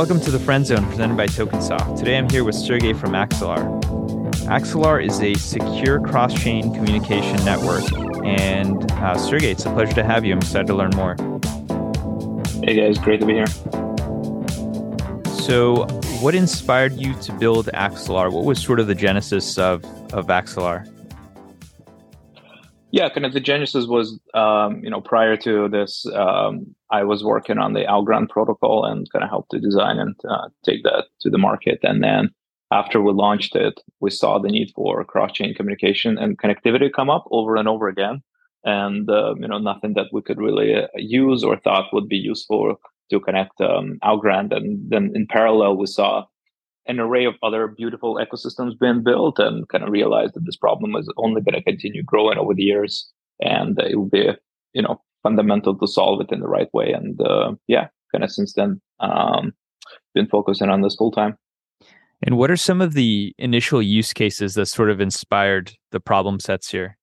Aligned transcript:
Welcome 0.00 0.20
to 0.22 0.30
the 0.30 0.38
Fren 0.38 0.64
Zone 0.64 0.86
presented 0.86 1.18
by 1.18 1.26
Tokensoft. 1.26 1.98
Today 1.98 2.16
I'm 2.16 2.26
here 2.30 2.42
with 2.42 2.54
Sergey 2.54 2.94
from 2.94 3.10
Axelar. 3.12 3.82
Axelar 4.46 5.04
is 5.04 5.20
a 5.20 5.34
secure 5.34 6.00
cross 6.00 6.32
chain 6.32 6.72
communication 6.72 7.36
network. 7.44 7.84
And 8.24 8.90
uh, 8.92 9.18
Sergey, 9.18 9.50
it's 9.50 9.66
a 9.66 9.72
pleasure 9.74 9.92
to 9.92 10.02
have 10.02 10.24
you. 10.24 10.32
I'm 10.32 10.38
excited 10.38 10.68
to 10.68 10.74
learn 10.74 10.92
more. 10.96 11.16
Hey 12.64 12.76
guys, 12.76 12.96
great 12.96 13.20
to 13.20 13.26
be 13.26 13.34
here. 13.34 13.46
So, 15.44 15.84
what 16.22 16.34
inspired 16.34 16.94
you 16.94 17.12
to 17.20 17.32
build 17.34 17.66
Axelar? 17.74 18.32
What 18.32 18.46
was 18.46 18.58
sort 18.58 18.80
of 18.80 18.86
the 18.86 18.94
genesis 18.94 19.58
of, 19.58 19.84
of 20.14 20.28
Axelar? 20.28 20.90
Yeah, 22.90 23.10
kind 23.10 23.26
of 23.26 23.34
the 23.34 23.40
genesis 23.40 23.86
was, 23.86 24.18
um, 24.32 24.82
you 24.82 24.88
know, 24.88 25.02
prior 25.02 25.36
to 25.36 25.68
this, 25.68 26.06
um, 26.06 26.74
I 26.90 27.04
was 27.04 27.24
working 27.24 27.58
on 27.58 27.72
the 27.72 27.84
Algorand 27.84 28.28
protocol 28.28 28.84
and 28.84 29.10
kind 29.12 29.22
of 29.22 29.30
helped 29.30 29.50
to 29.52 29.60
design 29.60 29.98
and 29.98 30.14
uh, 30.28 30.48
take 30.64 30.82
that 30.84 31.04
to 31.20 31.30
the 31.30 31.38
market. 31.38 31.78
And 31.82 32.02
then 32.02 32.30
after 32.72 33.00
we 33.00 33.12
launched 33.12 33.54
it, 33.56 33.80
we 34.00 34.10
saw 34.10 34.38
the 34.38 34.48
need 34.48 34.72
for 34.74 35.04
cross-chain 35.04 35.54
communication 35.54 36.18
and 36.18 36.38
connectivity 36.38 36.92
come 36.92 37.10
up 37.10 37.24
over 37.30 37.56
and 37.56 37.68
over 37.68 37.88
again. 37.88 38.22
And 38.64 39.08
uh, 39.08 39.34
you 39.38 39.48
know, 39.48 39.58
nothing 39.58 39.94
that 39.94 40.08
we 40.12 40.22
could 40.22 40.38
really 40.38 40.74
uh, 40.74 40.88
use 40.96 41.42
or 41.42 41.58
thought 41.58 41.92
would 41.92 42.08
be 42.08 42.16
useful 42.16 42.76
to 43.10 43.20
connect 43.20 43.60
um, 43.60 43.98
Algorand. 44.04 44.54
And 44.54 44.90
then 44.90 45.12
in 45.14 45.26
parallel, 45.26 45.76
we 45.76 45.86
saw 45.86 46.26
an 46.86 47.00
array 47.00 47.24
of 47.24 47.34
other 47.42 47.68
beautiful 47.68 48.16
ecosystems 48.16 48.78
being 48.78 49.02
built 49.02 49.38
and 49.38 49.68
kind 49.68 49.84
of 49.84 49.90
realized 49.90 50.34
that 50.34 50.44
this 50.44 50.56
problem 50.56 50.94
is 50.96 51.12
only 51.16 51.40
going 51.40 51.54
to 51.54 51.62
continue 51.62 52.02
growing 52.02 52.38
over 52.38 52.54
the 52.54 52.62
years 52.62 53.10
and 53.40 53.78
it 53.80 53.98
would 53.98 54.10
be 54.10 54.28
you 54.72 54.82
know 54.82 55.00
fundamental 55.22 55.76
to 55.76 55.86
solve 55.86 56.20
it 56.20 56.32
in 56.32 56.40
the 56.40 56.48
right 56.48 56.72
way. 56.72 56.92
And 56.92 57.20
uh, 57.20 57.52
yeah 57.66 57.88
kind 58.12 58.24
of 58.24 58.30
since 58.30 58.54
then 58.54 58.80
um, 59.00 59.52
been 60.14 60.26
focusing 60.26 60.68
on 60.68 60.82
this 60.82 60.96
full 60.96 61.10
time. 61.10 61.36
And 62.22 62.36
what 62.36 62.50
are 62.50 62.56
some 62.56 62.80
of 62.80 62.92
the 62.92 63.32
initial 63.38 63.80
use 63.80 64.12
cases 64.12 64.54
that 64.54 64.66
sort 64.66 64.90
of 64.90 65.00
inspired 65.00 65.72
the 65.90 66.00
problem 66.00 66.40
sets 66.40 66.70
here? 66.70 66.98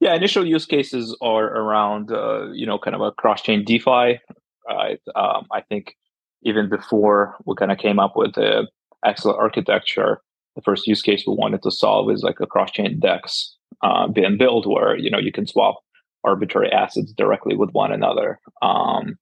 Yeah 0.00 0.14
initial 0.14 0.46
use 0.46 0.66
cases 0.66 1.16
are 1.22 1.46
around 1.46 2.12
uh, 2.12 2.50
you 2.52 2.66
know 2.66 2.78
kind 2.78 2.94
of 2.94 3.00
a 3.00 3.12
cross-chain 3.12 3.64
defi 3.64 4.20
right? 4.68 5.00
Um, 5.14 5.46
i 5.52 5.60
think 5.68 5.94
even 6.42 6.68
before 6.68 7.36
we 7.44 7.54
kind 7.56 7.72
of 7.72 7.78
came 7.78 7.98
up 7.98 8.12
with 8.14 8.34
the 8.34 8.68
Axelar 9.04 9.36
architecture, 9.36 10.20
the 10.54 10.62
first 10.62 10.86
use 10.86 11.02
case 11.02 11.24
we 11.26 11.34
wanted 11.34 11.62
to 11.62 11.70
solve 11.70 12.10
is 12.10 12.22
like 12.22 12.40
a 12.40 12.46
cross-chain 12.46 12.98
DEX 12.98 13.56
uh, 13.82 14.08
being 14.08 14.38
built 14.38 14.66
where 14.66 14.96
you 14.96 15.10
know 15.10 15.18
you 15.18 15.32
can 15.32 15.46
swap 15.46 15.76
arbitrary 16.26 16.70
assets 16.72 17.12
directly 17.12 17.56
with 17.56 17.70
one 17.70 17.92
another. 17.92 18.38
Um, 18.62 19.16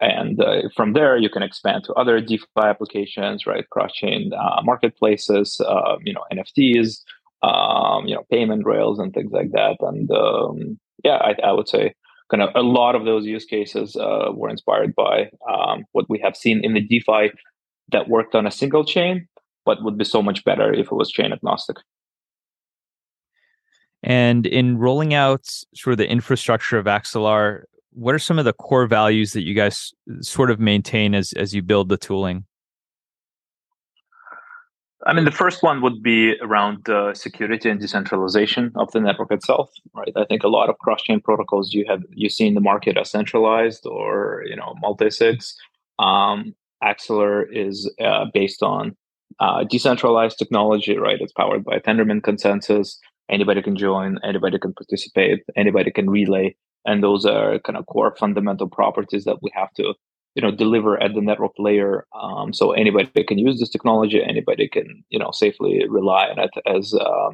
and 0.00 0.40
uh, 0.42 0.62
from 0.74 0.94
there, 0.94 1.16
you 1.16 1.30
can 1.30 1.44
expand 1.44 1.84
to 1.84 1.92
other 1.94 2.20
DeFi 2.20 2.44
applications, 2.58 3.46
right? 3.46 3.68
Cross-chain 3.70 4.32
uh, 4.34 4.60
marketplaces, 4.64 5.60
uh, 5.60 5.96
you 6.04 6.12
know, 6.12 6.24
NFTs, 6.32 6.98
um, 7.42 8.06
you 8.06 8.14
know, 8.14 8.24
payment 8.28 8.66
rails, 8.66 8.98
and 8.98 9.14
things 9.14 9.30
like 9.30 9.52
that. 9.52 9.76
And 9.80 10.10
um, 10.10 10.78
yeah, 11.04 11.16
I, 11.16 11.34
I, 11.44 11.52
would 11.52 11.68
say 11.68 11.94
kind 12.32 12.42
of 12.42 12.50
a 12.56 12.62
lot 12.62 12.96
of 12.96 13.04
those 13.04 13.26
use 13.26 13.44
cases 13.44 13.94
uh, 13.94 14.32
were 14.34 14.48
inspired 14.48 14.92
by 14.96 15.30
um, 15.48 15.84
what 15.92 16.06
we 16.08 16.18
have 16.18 16.36
seen 16.36 16.64
in 16.64 16.74
the 16.74 16.80
DeFi 16.80 17.30
that 17.92 18.08
worked 18.08 18.34
on 18.34 18.44
a 18.44 18.50
single 18.50 18.84
chain, 18.84 19.28
but 19.64 19.84
would 19.84 19.98
be 19.98 20.04
so 20.04 20.20
much 20.20 20.44
better 20.44 20.72
if 20.72 20.86
it 20.86 20.94
was 20.94 21.12
chain 21.12 21.32
agnostic. 21.32 21.76
And 24.02 24.46
in 24.46 24.78
rolling 24.78 25.14
out 25.14 25.46
sort 25.74 25.92
of 25.92 25.98
the 25.98 26.08
infrastructure 26.08 26.76
of 26.76 26.86
Axelar, 26.86 27.64
what 27.92 28.14
are 28.14 28.18
some 28.18 28.38
of 28.38 28.44
the 28.44 28.52
core 28.52 28.86
values 28.86 29.32
that 29.32 29.42
you 29.42 29.54
guys 29.54 29.92
sort 30.20 30.50
of 30.50 30.58
maintain 30.58 31.14
as 31.14 31.32
as 31.34 31.54
you 31.54 31.62
build 31.62 31.88
the 31.88 31.96
tooling? 31.96 32.44
I 35.04 35.12
mean, 35.12 35.24
the 35.24 35.32
first 35.32 35.62
one 35.64 35.82
would 35.82 36.02
be 36.02 36.38
around 36.40 36.88
uh, 36.88 37.12
security 37.14 37.68
and 37.68 37.80
decentralization 37.80 38.70
of 38.76 38.92
the 38.92 39.00
network 39.00 39.32
itself, 39.32 39.70
right? 39.94 40.12
I 40.14 40.24
think 40.24 40.44
a 40.44 40.48
lot 40.48 40.68
of 40.68 40.78
cross-chain 40.78 41.20
protocols 41.20 41.74
you 41.74 41.84
have 41.88 42.02
you 42.10 42.30
see 42.30 42.46
in 42.46 42.54
the 42.54 42.60
market 42.60 42.96
are 42.96 43.04
centralized 43.04 43.84
or 43.86 44.44
you 44.46 44.56
know 44.56 44.74
multi-sigs. 44.80 45.54
Um, 45.98 46.54
Axelar 46.82 47.44
is 47.52 47.92
uh, 48.00 48.26
based 48.32 48.62
on 48.62 48.96
uh, 49.40 49.64
decentralized 49.64 50.38
technology, 50.38 50.96
right? 50.96 51.20
It's 51.20 51.32
powered 51.32 51.64
by 51.64 51.78
Tendermint 51.78 52.22
consensus. 52.22 52.98
Anybody 53.30 53.62
can 53.62 53.76
join, 53.76 54.18
anybody 54.24 54.58
can 54.58 54.74
participate, 54.74 55.40
anybody 55.56 55.90
can 55.90 56.10
relay, 56.10 56.54
and 56.84 57.02
those 57.02 57.24
are 57.24 57.58
kind 57.60 57.76
of 57.76 57.86
core 57.86 58.14
fundamental 58.16 58.68
properties 58.68 59.24
that 59.24 59.38
we 59.42 59.50
have 59.54 59.72
to 59.74 59.94
you 60.34 60.42
know 60.42 60.50
deliver 60.50 61.02
at 61.02 61.14
the 61.14 61.20
network 61.20 61.52
layer 61.58 62.06
um, 62.18 62.54
so 62.54 62.72
anybody 62.72 63.22
can 63.24 63.38
use 63.38 63.60
this 63.60 63.68
technology 63.68 64.22
anybody 64.22 64.66
can 64.66 65.04
you 65.10 65.18
know 65.18 65.30
safely 65.30 65.86
rely 65.88 66.26
on 66.28 66.38
it 66.38 66.50
as 66.66 66.94
uh, 66.94 67.28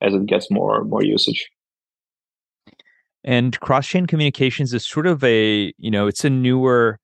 as 0.00 0.14
it 0.14 0.26
gets 0.26 0.50
more 0.50 0.84
more 0.84 1.02
usage. 1.02 1.50
And 3.26 3.58
cross-chain 3.60 4.06
communications 4.06 4.74
is 4.74 4.86
sort 4.86 5.06
of 5.06 5.24
a 5.24 5.72
you 5.78 5.90
know 5.90 6.06
it's 6.06 6.24
a 6.24 6.30
newer 6.30 6.98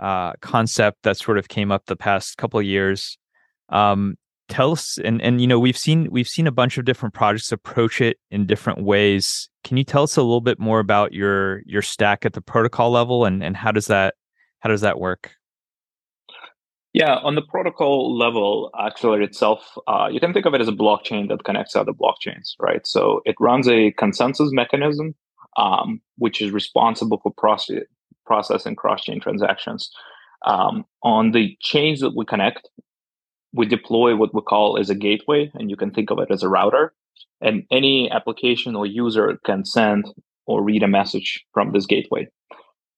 uh, 0.00 0.32
concept 0.40 1.02
that 1.02 1.16
sort 1.16 1.38
of 1.38 1.48
came 1.48 1.70
up 1.70 1.86
the 1.86 1.96
past 1.96 2.36
couple 2.38 2.60
years. 2.62 3.18
Um, 3.68 4.16
tell 4.48 4.72
us 4.72 4.98
and 5.04 5.20
and 5.22 5.40
you 5.40 5.46
know 5.46 5.58
we've 5.58 5.76
seen 5.76 6.08
we've 6.10 6.28
seen 6.28 6.46
a 6.46 6.52
bunch 6.52 6.78
of 6.78 6.84
different 6.84 7.14
projects 7.14 7.50
approach 7.50 8.00
it 8.00 8.18
in 8.30 8.46
different 8.46 8.82
ways 8.82 9.48
can 9.64 9.76
you 9.76 9.84
tell 9.84 10.04
us 10.04 10.16
a 10.16 10.22
little 10.22 10.40
bit 10.40 10.60
more 10.60 10.78
about 10.78 11.12
your 11.12 11.62
your 11.66 11.82
stack 11.82 12.24
at 12.24 12.32
the 12.32 12.40
protocol 12.40 12.90
level 12.90 13.24
and 13.24 13.42
and 13.42 13.56
how 13.56 13.72
does 13.72 13.86
that 13.86 14.14
how 14.60 14.70
does 14.70 14.80
that 14.80 14.98
work? 14.98 15.30
Yeah, 16.92 17.16
on 17.16 17.34
the 17.34 17.42
protocol 17.42 18.16
level, 18.16 18.70
Axelar 18.74 19.22
itself, 19.22 19.76
uh, 19.86 20.08
you 20.10 20.18
can 20.18 20.32
think 20.32 20.44
of 20.44 20.54
it 20.54 20.60
as 20.60 20.66
a 20.66 20.72
blockchain 20.72 21.28
that 21.28 21.44
connects 21.44 21.76
other 21.76 21.92
blockchains, 21.92 22.54
right? 22.58 22.86
So 22.86 23.20
it 23.26 23.36
runs 23.38 23.68
a 23.68 23.92
consensus 23.92 24.50
mechanism, 24.50 25.14
um, 25.56 26.00
which 26.16 26.40
is 26.40 26.50
responsible 26.52 27.20
for 27.22 27.32
process, 27.36 27.82
processing 28.24 28.74
cross-chain 28.74 29.20
transactions. 29.20 29.90
Um, 30.46 30.84
on 31.02 31.32
the 31.32 31.56
chains 31.60 32.00
that 32.00 32.16
we 32.16 32.24
connect, 32.24 32.68
we 33.56 33.66
deploy 33.66 34.14
what 34.14 34.34
we 34.34 34.42
call 34.42 34.78
as 34.78 34.90
a 34.90 34.94
gateway, 34.94 35.50
and 35.54 35.70
you 35.70 35.76
can 35.76 35.90
think 35.90 36.10
of 36.10 36.18
it 36.18 36.30
as 36.30 36.42
a 36.42 36.48
router. 36.48 36.92
And 37.40 37.64
any 37.70 38.10
application 38.10 38.76
or 38.76 38.86
user 38.86 39.38
can 39.44 39.64
send 39.64 40.04
or 40.46 40.62
read 40.62 40.82
a 40.82 40.88
message 40.88 41.44
from 41.52 41.72
this 41.72 41.86
gateway. 41.86 42.28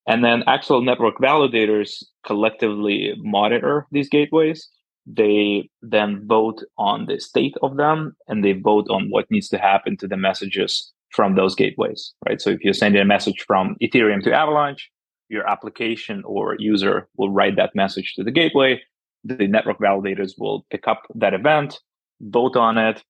And 0.07 0.23
then 0.23 0.43
Axelar 0.47 0.83
network 0.83 1.17
validators 1.17 2.03
collectively 2.25 3.13
monitor 3.17 3.87
these 3.91 4.09
gateways. 4.09 4.67
They 5.05 5.69
then 5.81 6.27
vote 6.27 6.63
on 6.77 7.05
the 7.05 7.19
state 7.19 7.55
of 7.61 7.77
them 7.77 8.15
and 8.27 8.43
they 8.43 8.53
vote 8.53 8.87
on 8.89 9.09
what 9.09 9.29
needs 9.31 9.49
to 9.49 9.57
happen 9.57 9.97
to 9.97 10.07
the 10.07 10.17
messages 10.17 10.91
from 11.11 11.35
those 11.35 11.55
gateways, 11.55 12.13
right? 12.27 12.41
So 12.41 12.49
if 12.51 12.63
you're 12.63 12.73
sending 12.73 13.01
a 13.01 13.05
message 13.05 13.43
from 13.47 13.75
Ethereum 13.81 14.23
to 14.23 14.33
Avalanche, 14.33 14.89
your 15.29 15.47
application 15.49 16.23
or 16.25 16.55
user 16.59 17.07
will 17.17 17.31
write 17.31 17.55
that 17.55 17.75
message 17.75 18.13
to 18.15 18.23
the 18.23 18.31
gateway. 18.31 18.81
The 19.23 19.47
network 19.47 19.79
validators 19.79 20.33
will 20.37 20.65
pick 20.69 20.87
up 20.87 21.03
that 21.15 21.33
event, 21.33 21.79
vote 22.21 22.55
on 22.55 22.77
it, 22.77 23.03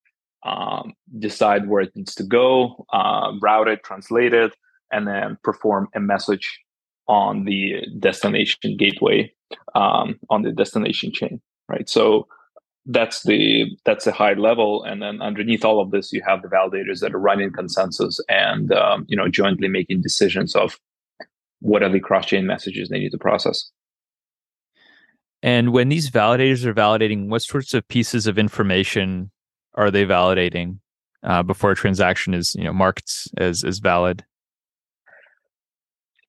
um, 0.43 0.93
decide 1.17 1.67
where 1.67 1.81
it 1.81 1.95
needs 1.95 2.15
to 2.15 2.23
go, 2.23 2.85
uh, 2.91 3.31
route 3.41 3.67
it, 3.67 3.83
translate 3.83 4.33
it, 4.33 4.53
and 4.91 5.07
then 5.07 5.37
perform 5.43 5.87
a 5.93 5.99
message 5.99 6.59
on 7.07 7.45
the 7.45 7.85
destination 7.99 8.77
gateway 8.77 9.31
um, 9.75 10.19
on 10.29 10.43
the 10.43 10.51
destination 10.51 11.11
chain, 11.11 11.41
right? 11.67 11.89
So 11.89 12.27
that's 12.85 13.23
the 13.23 13.65
that's 13.85 14.07
a 14.07 14.11
high 14.11 14.33
level, 14.33 14.83
and 14.83 15.01
then 15.01 15.21
underneath 15.21 15.65
all 15.65 15.81
of 15.81 15.91
this, 15.91 16.11
you 16.13 16.23
have 16.25 16.41
the 16.41 16.47
validators 16.47 17.01
that 17.01 17.13
are 17.13 17.19
running 17.19 17.51
consensus 17.51 18.19
and 18.29 18.71
um, 18.71 19.05
you 19.07 19.17
know 19.17 19.27
jointly 19.27 19.67
making 19.67 20.01
decisions 20.01 20.55
of 20.55 20.79
what 21.59 21.83
are 21.83 21.89
the 21.89 21.99
cross 21.99 22.27
chain 22.27 22.45
messages 22.45 22.89
they 22.89 22.99
need 22.99 23.11
to 23.11 23.17
process. 23.17 23.69
And 25.41 25.71
when 25.71 25.89
these 25.89 26.09
validators 26.09 26.65
are 26.65 26.73
validating, 26.73 27.27
what 27.29 27.41
sorts 27.41 27.73
of 27.73 27.87
pieces 27.87 28.27
of 28.27 28.37
information 28.37 29.31
are 29.75 29.89
they 29.89 30.05
validating 30.05 30.79
uh, 31.23 31.43
before 31.43 31.71
a 31.71 31.75
transaction 31.75 32.33
is 32.33 32.55
you 32.55 32.63
know 32.63 32.73
marked 32.73 33.27
as 33.37 33.63
as 33.63 33.79
valid? 33.79 34.25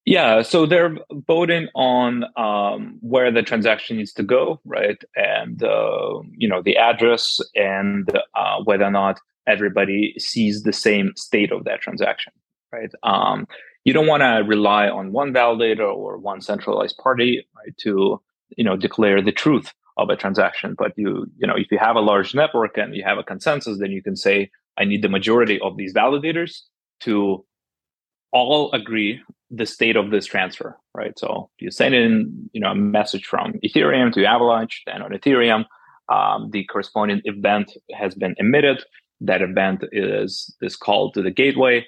Yeah, 0.07 0.43
so 0.43 0.65
they're 0.65 0.97
voting 1.27 1.69
on 1.75 2.25
um, 2.37 2.99
where 3.01 3.31
the 3.31 3.43
transaction 3.43 3.99
needs 3.99 4.13
to 4.15 4.23
go, 4.23 4.61
right? 4.65 5.01
And 5.15 5.63
uh, 5.63 6.21
you 6.37 6.49
know 6.49 6.63
the 6.63 6.77
address 6.77 7.41
and 7.55 8.11
uh, 8.35 8.63
whether 8.65 8.85
or 8.85 8.91
not 8.91 9.21
everybody 9.47 10.15
sees 10.19 10.63
the 10.63 10.73
same 10.73 11.13
state 11.17 11.53
of 11.53 11.65
that 11.65 11.81
transaction, 11.81 12.33
right? 12.73 12.91
Um, 13.03 13.47
you 13.85 13.93
don't 13.93 14.07
want 14.07 14.23
to 14.23 14.45
rely 14.47 14.89
on 14.89 15.13
one 15.13 15.33
validator 15.33 15.93
or 15.93 16.19
one 16.19 16.41
centralized 16.41 16.99
party, 16.99 17.47
right, 17.57 17.77
to 17.79 18.21
you 18.57 18.65
know 18.65 18.77
declare 18.77 19.23
the 19.23 19.33
truth 19.33 19.73
of 19.97 20.09
a 20.09 20.17
transaction. 20.17 20.75
But 20.79 20.93
you 20.97 21.27
you 21.37 21.47
know 21.47 21.57
if 21.57 21.71
you 21.71 21.79
have 21.79 21.97
a 21.97 22.01
large 22.01 22.35
network 22.35 22.77
and 22.79 22.95
you 22.95 23.05
have 23.05 23.19
a 23.19 23.25
consensus, 23.25 23.79
then 23.79 23.91
you 23.91 24.03
can 24.03 24.17
say 24.17 24.51
I 24.79 24.85
need 24.85 25.03
the 25.03 25.09
majority 25.09 25.61
of 25.61 25.77
these 25.77 25.95
validators 25.95 26.61
to 27.01 27.45
all 28.33 28.71
agree 28.73 29.21
the 29.51 29.67
state 29.67 29.97
of 29.97 30.11
this 30.11 30.27
transfer, 30.27 30.79
right? 30.95 31.19
So 31.19 31.51
you 31.59 31.71
send 31.71 31.95
in, 31.95 32.49
you 32.53 32.61
know, 32.61 32.71
a 32.71 32.75
message 32.75 33.27
from 33.27 33.55
Ethereum 33.65 34.13
to 34.13 34.25
Avalanche, 34.25 34.83
then 34.87 35.03
on 35.03 35.11
Ethereum, 35.11 35.65
um, 36.09 36.51
the 36.51 36.65
corresponding 36.65 37.21
event 37.25 37.73
has 37.93 38.15
been 38.15 38.35
emitted. 38.39 38.85
That 39.21 39.43
event 39.43 39.85
is 39.93 40.55
is 40.63 40.77
called 40.77 41.15
to 41.15 41.23
the 41.23 41.31
gateway, 41.31 41.87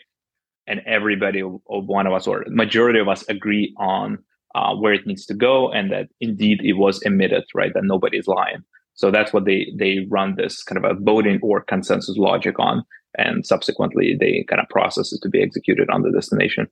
and 0.67 0.81
everybody, 0.87 1.43
or 1.43 1.61
one 1.83 2.07
of 2.07 2.13
us, 2.13 2.27
or 2.27 2.45
majority 2.49 2.99
of 2.99 3.09
us, 3.09 3.25
agree 3.29 3.75
on 3.79 4.19
uh, 4.55 4.75
where 4.75 4.93
it 4.93 5.07
needs 5.07 5.27
to 5.27 5.35
go, 5.35 5.71
and 5.71 5.91
that 5.93 6.09
indeed 6.21 6.61
it 6.63 6.75
was 6.75 7.01
emitted, 7.03 7.45
right? 7.55 7.73
That 7.75 7.85
nobody's 7.85 8.27
lying. 8.27 8.65
So 8.95 9.11
that's 9.11 9.33
what 9.33 9.45
they 9.45 9.73
they 9.77 10.07
run 10.11 10.35
this 10.37 10.63
kind 10.63 10.83
of 10.83 10.85
a 10.85 11.01
voting 11.01 11.41
or 11.43 11.63
consensus 11.63 12.17
logic 12.17 12.59
on, 12.59 12.85
and 13.17 13.47
subsequently 13.47 14.17
they 14.19 14.45
kind 14.49 14.61
of 14.61 14.69
process 14.69 15.13
it 15.13 15.21
to 15.23 15.29
be 15.29 15.43
executed 15.43 15.89
on 15.91 16.03
the 16.03 16.13
destination. 16.13 16.69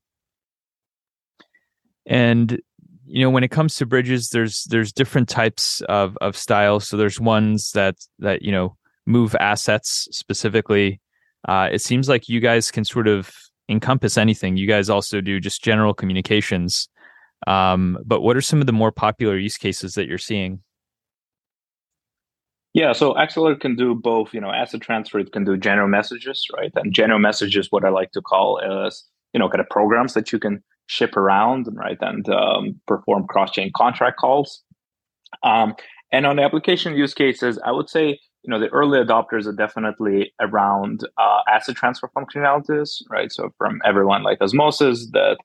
And 2.06 2.60
you 3.06 3.22
know, 3.24 3.30
when 3.30 3.42
it 3.42 3.50
comes 3.50 3.76
to 3.76 3.86
bridges, 3.86 4.30
there's 4.30 4.64
there's 4.64 4.92
different 4.92 5.28
types 5.28 5.80
of 5.88 6.16
of 6.20 6.36
styles. 6.36 6.88
So 6.88 6.96
there's 6.96 7.20
ones 7.20 7.72
that 7.72 7.96
that 8.18 8.42
you 8.42 8.52
know 8.52 8.76
move 9.06 9.34
assets 9.40 10.06
specifically. 10.12 11.00
Uh, 11.48 11.68
it 11.72 11.80
seems 11.80 12.08
like 12.08 12.28
you 12.28 12.38
guys 12.38 12.70
can 12.70 12.84
sort 12.84 13.08
of 13.08 13.32
encompass 13.68 14.18
anything. 14.18 14.56
You 14.56 14.68
guys 14.68 14.90
also 14.90 15.20
do 15.20 15.40
just 15.40 15.64
general 15.64 15.94
communications. 15.94 16.88
Um, 17.46 17.98
but 18.04 18.20
what 18.20 18.36
are 18.36 18.40
some 18.40 18.60
of 18.60 18.66
the 18.66 18.72
more 18.72 18.92
popular 18.92 19.36
use 19.38 19.56
cases 19.56 19.94
that 19.94 20.06
you're 20.06 20.18
seeing? 20.18 20.60
Yeah, 22.72 22.92
so 22.92 23.14
Axelar 23.14 23.58
can 23.58 23.74
do 23.74 23.94
both, 23.94 24.32
you 24.32 24.40
know, 24.40 24.52
asset 24.52 24.80
transfer, 24.80 25.18
it 25.18 25.32
can 25.32 25.44
do 25.44 25.56
general 25.56 25.88
messages, 25.88 26.46
right? 26.56 26.70
And 26.76 26.94
general 26.94 27.18
messages, 27.18 27.66
what 27.70 27.84
I 27.84 27.88
like 27.88 28.12
to 28.12 28.22
call 28.22 28.60
is, 28.86 29.04
you 29.32 29.40
know, 29.40 29.48
kind 29.48 29.60
of 29.60 29.68
programs 29.68 30.14
that 30.14 30.32
you 30.32 30.38
can 30.38 30.62
ship 30.86 31.16
around, 31.16 31.66
right? 31.72 31.98
And 32.00 32.28
um, 32.28 32.80
perform 32.86 33.26
cross-chain 33.26 33.72
contract 33.74 34.18
calls. 34.18 34.62
Um, 35.42 35.74
and 36.12 36.26
on 36.26 36.36
the 36.36 36.42
application 36.42 36.94
use 36.94 37.14
cases, 37.14 37.58
I 37.64 37.72
would 37.72 37.88
say, 37.88 38.20
you 38.42 38.50
know, 38.50 38.58
the 38.58 38.68
early 38.68 38.98
adopters 38.98 39.46
are 39.46 39.52
definitely 39.52 40.32
around 40.40 41.06
uh, 41.18 41.40
asset 41.48 41.76
transfer 41.76 42.08
functionalities, 42.16 43.02
right? 43.10 43.32
So 43.32 43.50
from 43.58 43.80
everyone 43.84 44.22
like 44.22 44.40
Osmosis 44.40 45.08
that 45.12 45.38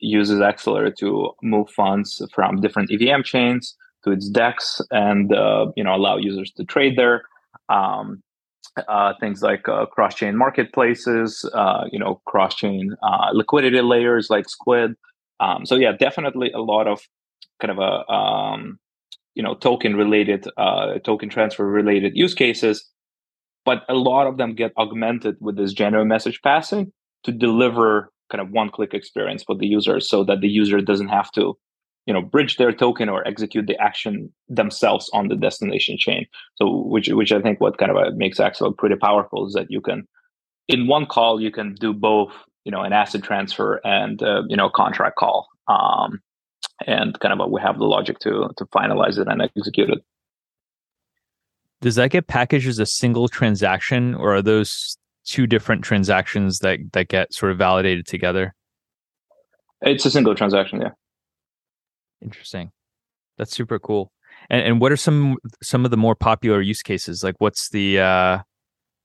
uses 0.00 0.40
Axelar 0.40 0.94
to 0.96 1.30
move 1.42 1.70
funds 1.70 2.22
from 2.32 2.60
different 2.60 2.90
EVM 2.90 3.22
chains 3.22 3.76
to 4.04 4.12
its 4.12 4.28
DEX 4.28 4.80
and 4.90 5.34
uh, 5.34 5.66
you 5.76 5.84
know 5.84 5.94
allow 5.94 6.16
users 6.16 6.50
to 6.52 6.64
trade 6.64 6.96
there. 6.96 7.22
Um, 7.68 8.22
uh, 8.86 9.12
things 9.18 9.42
like 9.42 9.68
uh, 9.68 9.86
cross-chain 9.86 10.36
marketplaces, 10.36 11.48
uh, 11.52 11.84
you 11.90 11.98
know, 11.98 12.20
cross-chain 12.26 12.94
uh, 13.02 13.30
liquidity 13.32 13.80
layers 13.80 14.30
like 14.30 14.48
Squid. 14.48 14.94
Um, 15.40 15.66
so 15.66 15.74
yeah, 15.74 15.92
definitely 15.92 16.52
a 16.52 16.60
lot 16.60 16.86
of 16.86 17.00
kind 17.60 17.72
of 17.72 17.78
a 17.78 18.12
um, 18.12 18.78
you 19.34 19.42
know 19.42 19.54
token 19.54 19.96
related, 19.96 20.46
uh, 20.56 20.98
token 21.00 21.28
transfer 21.28 21.66
related 21.66 22.12
use 22.16 22.34
cases, 22.34 22.88
but 23.64 23.84
a 23.88 23.94
lot 23.94 24.26
of 24.26 24.36
them 24.36 24.54
get 24.54 24.72
augmented 24.76 25.36
with 25.40 25.56
this 25.56 25.72
general 25.72 26.04
message 26.04 26.40
passing 26.42 26.92
to 27.24 27.32
deliver 27.32 28.12
kind 28.30 28.40
of 28.40 28.50
one-click 28.50 28.94
experience 28.94 29.42
for 29.42 29.54
the 29.56 29.66
user, 29.66 30.00
so 30.00 30.24
that 30.24 30.40
the 30.40 30.48
user 30.48 30.80
doesn't 30.80 31.08
have 31.08 31.30
to 31.32 31.56
you 32.06 32.14
know 32.14 32.22
bridge 32.22 32.56
their 32.56 32.72
token 32.72 33.08
or 33.08 33.26
execute 33.28 33.66
the 33.66 33.78
action 33.80 34.32
themselves 34.48 35.10
on 35.12 35.28
the 35.28 35.36
destination 35.36 35.96
chain. 35.98 36.26
So 36.56 36.82
which 36.86 37.08
which 37.08 37.32
i 37.32 37.40
think 37.40 37.60
what 37.60 37.78
kind 37.78 37.92
of 37.92 38.16
makes 38.16 38.38
Axelar 38.38 38.76
pretty 38.76 38.96
powerful 38.96 39.46
is 39.46 39.52
that 39.52 39.66
you 39.68 39.80
can 39.80 40.08
in 40.68 40.86
one 40.86 41.06
call 41.06 41.40
you 41.40 41.50
can 41.50 41.74
do 41.74 41.92
both 41.92 42.32
you 42.64 42.72
know 42.72 42.80
an 42.80 42.94
asset 42.94 43.22
transfer 43.22 43.80
and 43.84 44.22
uh, 44.22 44.42
you 44.48 44.56
know 44.56 44.70
contract 44.70 45.16
call 45.16 45.48
um, 45.68 46.20
and 46.86 47.18
kind 47.20 47.38
of 47.38 47.50
we 47.50 47.60
have 47.60 47.78
the 47.78 47.84
logic 47.84 48.18
to 48.20 48.50
to 48.56 48.64
finalize 48.66 49.18
it 49.18 49.28
and 49.28 49.42
execute 49.42 49.90
it. 49.90 49.98
Does 51.80 51.94
that 51.94 52.10
get 52.10 52.26
packaged 52.26 52.68
as 52.68 52.78
a 52.78 52.86
single 52.86 53.28
transaction 53.28 54.14
or 54.14 54.34
are 54.34 54.42
those 54.42 54.96
two 55.28 55.46
different 55.46 55.84
transactions 55.84 56.58
that 56.60 56.78
that 56.92 57.08
get 57.08 57.32
sort 57.32 57.52
of 57.52 57.58
validated 57.58 58.06
together 58.06 58.54
it's 59.82 60.04
a 60.06 60.10
single 60.10 60.34
transaction 60.34 60.80
yeah 60.80 60.90
Interesting. 62.20 62.72
That's 63.36 63.54
super 63.54 63.78
cool. 63.78 64.12
And 64.50 64.62
and 64.62 64.80
what 64.80 64.92
are 64.92 64.96
some 64.96 65.36
some 65.62 65.84
of 65.84 65.90
the 65.90 65.96
more 65.96 66.14
popular 66.14 66.60
use 66.60 66.82
cases? 66.82 67.22
Like 67.22 67.36
what's 67.38 67.70
the 67.70 68.00
uh 68.00 68.38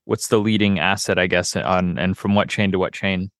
what's 0.04 0.28
the 0.28 0.38
leading 0.38 0.78
asset, 0.78 1.18
I 1.18 1.26
guess, 1.26 1.56
on 1.56 1.98
and 1.98 2.16
from 2.16 2.34
what 2.34 2.48
chain 2.48 2.72
to 2.72 2.78
what 2.78 2.92
chain? 2.92 3.30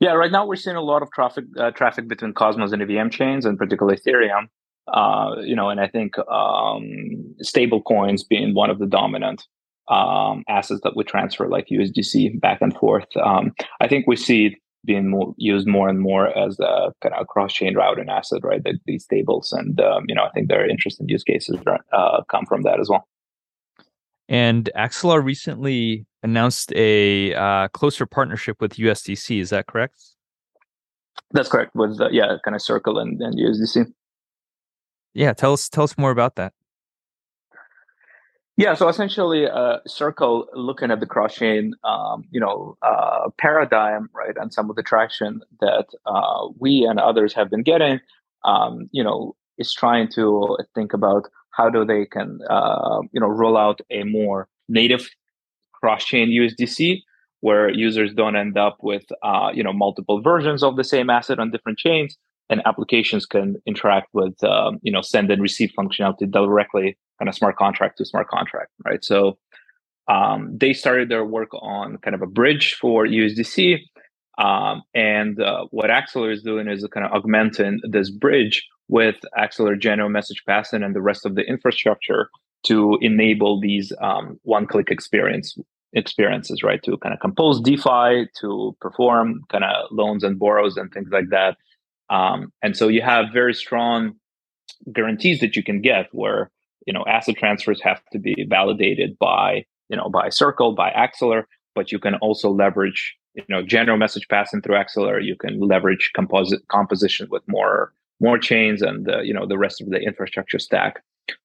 Yeah, 0.00 0.12
right 0.12 0.30
now 0.30 0.46
we're 0.46 0.56
seeing 0.56 0.76
a 0.76 0.82
lot 0.82 1.02
of 1.02 1.10
traffic 1.10 1.44
uh, 1.58 1.70
traffic 1.72 2.08
between 2.08 2.34
Cosmos 2.34 2.72
and 2.72 2.82
EVM 2.82 3.08
chains, 3.08 3.44
and 3.44 3.58
particularly 3.58 3.98
Ethereum. 3.98 4.48
Uh, 4.86 5.40
you 5.40 5.54
know, 5.54 5.68
and 5.68 5.80
I 5.80 5.88
think 5.88 6.16
um, 6.30 7.34
stable 7.40 7.82
coins 7.82 8.24
being 8.24 8.54
one 8.54 8.70
of 8.70 8.78
the 8.78 8.86
dominant 8.86 9.46
um, 9.90 10.44
assets 10.48 10.80
that 10.84 10.96
we 10.96 11.04
transfer, 11.04 11.48
like 11.48 11.68
USDC, 11.68 12.40
back 12.40 12.60
and 12.60 12.76
forth. 12.76 13.06
Um, 13.22 13.52
I 13.80 13.88
think 13.88 14.06
we 14.06 14.16
see 14.16 14.46
it 14.46 14.54
being 14.84 15.10
more, 15.10 15.34
used 15.36 15.66
more 15.66 15.88
and 15.88 16.00
more 16.00 16.36
as 16.38 16.58
a 16.60 16.92
kind 17.02 17.14
of 17.14 17.26
cross-chain 17.26 17.74
routing 17.74 18.08
asset, 18.08 18.40
right? 18.42 18.62
The, 18.62 18.78
these 18.86 19.06
tables, 19.06 19.52
and 19.52 19.80
um, 19.80 20.04
you 20.08 20.14
know, 20.14 20.24
I 20.24 20.30
think 20.30 20.48
there 20.48 20.62
are 20.62 20.68
interesting 20.68 21.08
use 21.08 21.24
cases 21.24 21.56
uh, 21.92 22.22
come 22.30 22.46
from 22.46 22.62
that 22.62 22.80
as 22.80 22.88
well. 22.88 23.06
And 24.28 24.68
Axelar 24.76 25.24
recently 25.24 26.06
announced 26.22 26.72
a 26.74 27.34
uh, 27.34 27.68
closer 27.68 28.04
partnership 28.06 28.60
with 28.60 28.74
USDC. 28.74 29.40
Is 29.40 29.50
that 29.50 29.66
correct? 29.66 29.94
That's 31.32 31.48
correct. 31.48 31.74
With 31.74 32.00
uh, 32.00 32.08
yeah, 32.10 32.36
kind 32.44 32.54
of 32.54 32.62
Circle 32.62 32.98
and, 32.98 33.20
and 33.20 33.38
USDC. 33.38 33.86
Yeah, 35.14 35.32
tell 35.32 35.52
us 35.52 35.68
tell 35.68 35.84
us 35.84 35.96
more 35.98 36.10
about 36.10 36.36
that. 36.36 36.52
Yeah, 38.58 38.74
so 38.74 38.88
essentially, 38.88 39.48
uh, 39.48 39.78
Circle 39.86 40.48
looking 40.52 40.90
at 40.90 40.98
the 40.98 41.06
cross-chain, 41.06 41.74
um, 41.84 42.24
you 42.32 42.40
know, 42.40 42.76
uh, 42.82 43.30
paradigm, 43.38 44.10
right, 44.12 44.36
and 44.36 44.52
some 44.52 44.68
of 44.68 44.74
the 44.74 44.82
traction 44.82 45.42
that 45.60 45.86
uh, 46.06 46.48
we 46.58 46.84
and 46.84 46.98
others 46.98 47.32
have 47.34 47.50
been 47.50 47.62
getting, 47.62 48.00
um, 48.44 48.90
you 48.90 49.04
know, 49.04 49.36
is 49.58 49.72
trying 49.72 50.08
to 50.08 50.58
think 50.74 50.92
about 50.92 51.26
how 51.52 51.70
do 51.70 51.84
they 51.84 52.04
can, 52.04 52.40
uh, 52.50 52.98
you 53.12 53.20
know, 53.20 53.28
roll 53.28 53.56
out 53.56 53.80
a 53.92 54.02
more 54.02 54.48
native 54.68 55.08
cross-chain 55.72 56.28
USDC 56.28 57.02
where 57.38 57.70
users 57.70 58.12
don't 58.12 58.34
end 58.34 58.58
up 58.58 58.78
with, 58.82 59.04
uh, 59.22 59.52
you 59.54 59.62
know, 59.62 59.72
multiple 59.72 60.20
versions 60.20 60.64
of 60.64 60.74
the 60.74 60.82
same 60.82 61.10
asset 61.10 61.38
on 61.38 61.52
different 61.52 61.78
chains, 61.78 62.18
and 62.50 62.62
applications 62.66 63.26
can 63.26 63.56
interact 63.66 64.08
with, 64.12 64.42
um, 64.44 64.78
you 64.82 64.92
know, 64.92 65.02
send 65.02 65.30
and 65.30 65.42
receive 65.42 65.70
functionality 65.78 66.30
directly 66.30 66.96
kind 67.18 67.28
of 67.28 67.34
smart 67.34 67.56
contract 67.56 67.98
to 67.98 68.04
smart 68.04 68.28
contract, 68.28 68.70
right? 68.84 69.04
So 69.04 69.38
um, 70.08 70.56
they 70.56 70.72
started 70.72 71.08
their 71.08 71.24
work 71.24 71.50
on 71.60 71.98
kind 71.98 72.14
of 72.14 72.22
a 72.22 72.26
bridge 72.26 72.74
for 72.74 73.06
USDC. 73.06 73.80
Um, 74.38 74.82
and 74.94 75.40
uh, 75.40 75.66
what 75.70 75.90
Axelar 75.90 76.32
is 76.32 76.42
doing 76.42 76.68
is 76.68 76.86
kind 76.92 77.04
of 77.04 77.12
augmenting 77.12 77.80
this 77.82 78.08
bridge 78.08 78.66
with 78.88 79.16
Axelar 79.36 79.78
general 79.78 80.08
message 80.08 80.42
passing 80.46 80.82
and 80.82 80.94
the 80.94 81.02
rest 81.02 81.26
of 81.26 81.34
the 81.34 81.42
infrastructure 81.42 82.30
to 82.64 82.98
enable 83.00 83.60
these 83.60 83.92
um, 84.00 84.38
one-click 84.42 84.90
experience 84.90 85.56
experiences, 85.94 86.62
right? 86.62 86.82
To 86.82 86.96
kind 86.98 87.14
of 87.14 87.20
compose 87.20 87.60
DeFi, 87.60 88.28
to 88.40 88.76
perform 88.80 89.42
kind 89.50 89.64
of 89.64 89.86
loans 89.90 90.22
and 90.22 90.38
borrows 90.38 90.76
and 90.76 90.92
things 90.92 91.08
like 91.10 91.30
that. 91.30 91.56
Um, 92.10 92.52
and 92.62 92.76
so 92.76 92.88
you 92.88 93.02
have 93.02 93.26
very 93.32 93.54
strong 93.54 94.14
guarantees 94.92 95.40
that 95.40 95.56
you 95.56 95.62
can 95.62 95.80
get 95.80 96.06
where 96.12 96.50
you 96.86 96.92
know 96.92 97.04
asset 97.06 97.36
transfers 97.36 97.80
have 97.82 98.00
to 98.12 98.18
be 98.18 98.46
validated 98.48 99.18
by 99.18 99.64
you 99.88 99.96
know 99.96 100.08
by 100.08 100.28
circle 100.28 100.74
by 100.74 100.90
axelar 100.90 101.44
but 101.74 101.90
you 101.92 101.98
can 101.98 102.14
also 102.16 102.50
leverage 102.50 103.16
you 103.34 103.44
know 103.48 103.62
general 103.62 103.98
message 103.98 104.26
passing 104.28 104.62
through 104.62 104.76
axelar 104.76 105.22
you 105.22 105.36
can 105.36 105.58
leverage 105.60 106.10
composite 106.14 106.66
composition 106.68 107.26
with 107.30 107.42
more 107.46 107.92
more 108.20 108.38
chains 108.38 108.82
and 108.82 109.10
uh, 109.10 109.20
you 109.20 109.34
know 109.34 109.46
the 109.46 109.58
rest 109.58 109.80
of 109.80 109.90
the 109.90 109.98
infrastructure 109.98 110.58
stack 110.58 111.02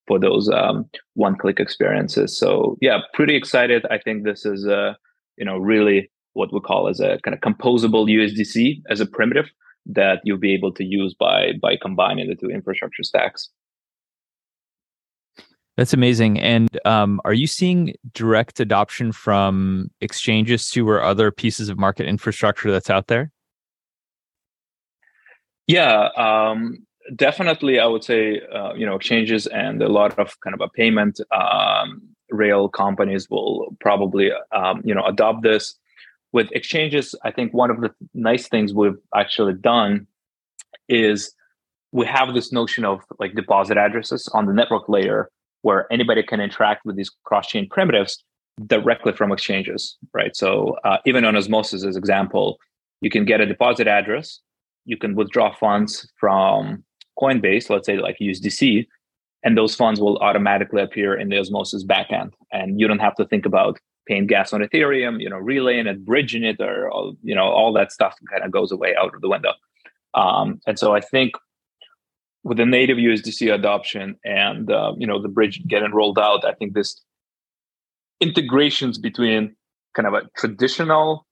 for 0.08 0.17
those 0.17 0.50
um, 0.50 0.89
one 1.15 1.36
click 1.38 1.60
experiences. 1.60 2.38
So 2.38 2.77
yeah 2.82 3.00
pretty 3.13 3.36
excited. 3.36 3.86
I 3.91 3.98
think 3.98 4.24
this 4.24 4.46
is 4.46 4.65
uh 4.67 4.93
you 5.38 5.46
know 5.46 5.58
really 5.58 6.10
what 6.34 6.53
we 6.53 6.60
call 6.60 6.88
as 6.88 7.00
a 7.00 7.20
kind 7.24 7.36
of 7.36 7.41
composable 7.41 8.10
usdc 8.10 8.82
as 8.89 9.00
a 9.00 9.05
primitive 9.05 9.51
that 9.85 10.21
you'll 10.23 10.37
be 10.37 10.53
able 10.53 10.71
to 10.73 10.83
use 10.83 11.13
by 11.13 11.53
by 11.61 11.75
combining 11.75 12.27
the 12.27 12.35
two 12.35 12.49
infrastructure 12.49 13.03
stacks 13.03 13.49
that's 15.77 15.93
amazing. 15.93 16.39
And 16.39 16.69
um, 16.85 17.19
are 17.25 17.33
you 17.33 17.47
seeing 17.47 17.95
direct 18.13 18.59
adoption 18.59 19.11
from 19.11 19.89
exchanges 20.01 20.69
to 20.71 20.87
or 20.87 21.01
other 21.01 21.31
pieces 21.31 21.69
of 21.69 21.79
market 21.79 22.07
infrastructure 22.07 22.71
that's 22.71 22.91
out 22.91 23.07
there? 23.07 23.31
Yeah, 25.65 26.09
um, 26.15 26.85
definitely. 27.15 27.79
I 27.79 27.85
would 27.85 28.03
say 28.03 28.41
uh, 28.53 28.73
you 28.75 28.85
know 28.85 28.95
exchanges 28.95 29.47
and 29.47 29.81
a 29.81 29.89
lot 29.89 30.19
of 30.19 30.39
kind 30.41 30.53
of 30.53 30.61
a 30.61 30.69
payment 30.69 31.19
um, 31.31 32.03
rail 32.29 32.69
companies 32.69 33.29
will 33.29 33.75
probably 33.79 34.31
um, 34.51 34.81
you 34.85 34.93
know 34.93 35.05
adopt 35.05 35.41
this. 35.41 35.75
With 36.33 36.51
exchanges, 36.51 37.15
I 37.23 37.31
think 37.31 37.53
one 37.53 37.69
of 37.69 37.79
the 37.79 37.91
nice 38.13 38.47
things 38.49 38.73
we've 38.73 38.97
actually 39.15 39.53
done 39.53 40.07
is 40.89 41.33
we 41.91 42.05
have 42.07 42.33
this 42.33 42.51
notion 42.51 42.83
of 42.83 43.01
like 43.19 43.35
deposit 43.35 43.77
addresses 43.77 44.27
on 44.33 44.47
the 44.47 44.53
network 44.53 44.89
layer 44.89 45.29
where 45.61 45.87
anybody 45.93 46.23
can 46.23 46.41
interact 46.41 46.85
with 46.85 46.97
these 46.97 47.11
cross-chain 47.23 47.69
primitives 47.69 48.21
directly 48.65 49.13
from 49.13 49.31
exchanges, 49.31 49.95
right? 50.13 50.35
So 50.35 50.75
uh, 50.83 50.97
even 51.05 51.23
on 51.23 51.35
Osmosis 51.37 51.85
as 51.85 51.95
example, 51.95 52.57
you 53.01 53.09
can 53.09 53.25
get 53.25 53.39
a 53.39 53.45
deposit 53.45 53.87
address, 53.87 54.39
you 54.85 54.97
can 54.97 55.15
withdraw 55.15 55.55
funds 55.55 56.11
from 56.19 56.83
Coinbase, 57.19 57.69
let's 57.69 57.85
say 57.85 57.97
like 57.97 58.17
USDC, 58.19 58.87
and 59.43 59.57
those 59.57 59.75
funds 59.75 60.01
will 60.01 60.17
automatically 60.17 60.81
appear 60.81 61.13
in 61.15 61.29
the 61.29 61.37
Osmosis 61.37 61.85
backend, 61.85 62.31
and 62.51 62.79
you 62.79 62.87
don't 62.87 62.99
have 62.99 63.15
to 63.15 63.25
think 63.25 63.45
about 63.45 63.79
paying 64.07 64.27
gas 64.27 64.53
on 64.53 64.62
Ethereum, 64.62 65.22
you 65.22 65.29
know, 65.29 65.38
relaying 65.38 65.88
it, 65.88 66.05
bridging 66.05 66.43
it, 66.43 66.60
or 66.60 66.89
all, 66.89 67.15
you 67.24 67.33
know, 67.36 67.45
all 67.45 67.74
that 67.74 67.91
stuff 67.91 68.15
kind 68.29 68.43
of 68.43 68.51
goes 68.51 68.72
away 68.72 68.95
out 68.95 69.13
of 69.15 69.22
the 69.22 69.29
window. 69.29 69.53
Um, 70.13 70.62
and 70.67 70.77
so 70.77 70.95
I 70.95 71.01
think 71.01 71.33
with 72.43 72.57
the 72.57 72.65
native 72.65 72.98
USDC 72.98 73.53
adoption 73.53 74.17
and 74.25 74.72
uh, 74.72 74.93
you 74.98 75.07
know 75.07 75.22
the 75.22 75.29
bridge 75.29 75.62
getting 75.67 75.91
rolled 75.91 76.19
out, 76.19 76.45
I 76.45 76.53
think 76.53 76.74
this 76.74 77.01
integrations 78.19 78.98
between 78.98 79.55
kind 79.95 80.07
of 80.07 80.13
a 80.13 80.22
traditional 80.38 81.25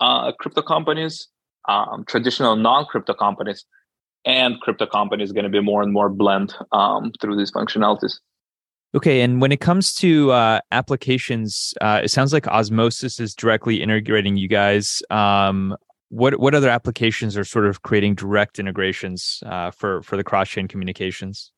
uh, 0.00 0.32
crypto 0.32 0.62
companies, 0.62 1.28
um, 1.68 2.04
traditional 2.06 2.56
non-crypto 2.56 3.14
companies, 3.14 3.64
and 4.24 4.60
crypto 4.60 4.86
companies 4.86 5.28
is 5.28 5.32
going 5.32 5.44
to 5.44 5.50
be 5.50 5.60
more 5.60 5.82
and 5.82 5.92
more 5.92 6.08
blend 6.08 6.54
um, 6.72 7.12
through 7.20 7.36
these 7.36 7.52
functionalities. 7.52 8.18
Okay, 8.92 9.20
and 9.20 9.40
when 9.40 9.52
it 9.52 9.60
comes 9.60 9.94
to 9.94 10.32
uh, 10.32 10.60
applications, 10.72 11.72
uh, 11.80 12.00
it 12.02 12.10
sounds 12.10 12.32
like 12.32 12.48
Osmosis 12.48 13.20
is 13.20 13.34
directly 13.34 13.80
integrating 13.80 14.36
you 14.36 14.48
guys. 14.48 15.00
Um, 15.10 15.76
what 16.08 16.40
what 16.40 16.56
other 16.56 16.68
applications 16.68 17.36
are 17.36 17.44
sort 17.44 17.66
of 17.66 17.82
creating 17.82 18.16
direct 18.16 18.58
integrations 18.58 19.42
uh, 19.46 19.70
for 19.70 20.02
for 20.02 20.16
the 20.16 20.24
cross 20.24 20.48
chain 20.48 20.66
communications? 20.66 21.52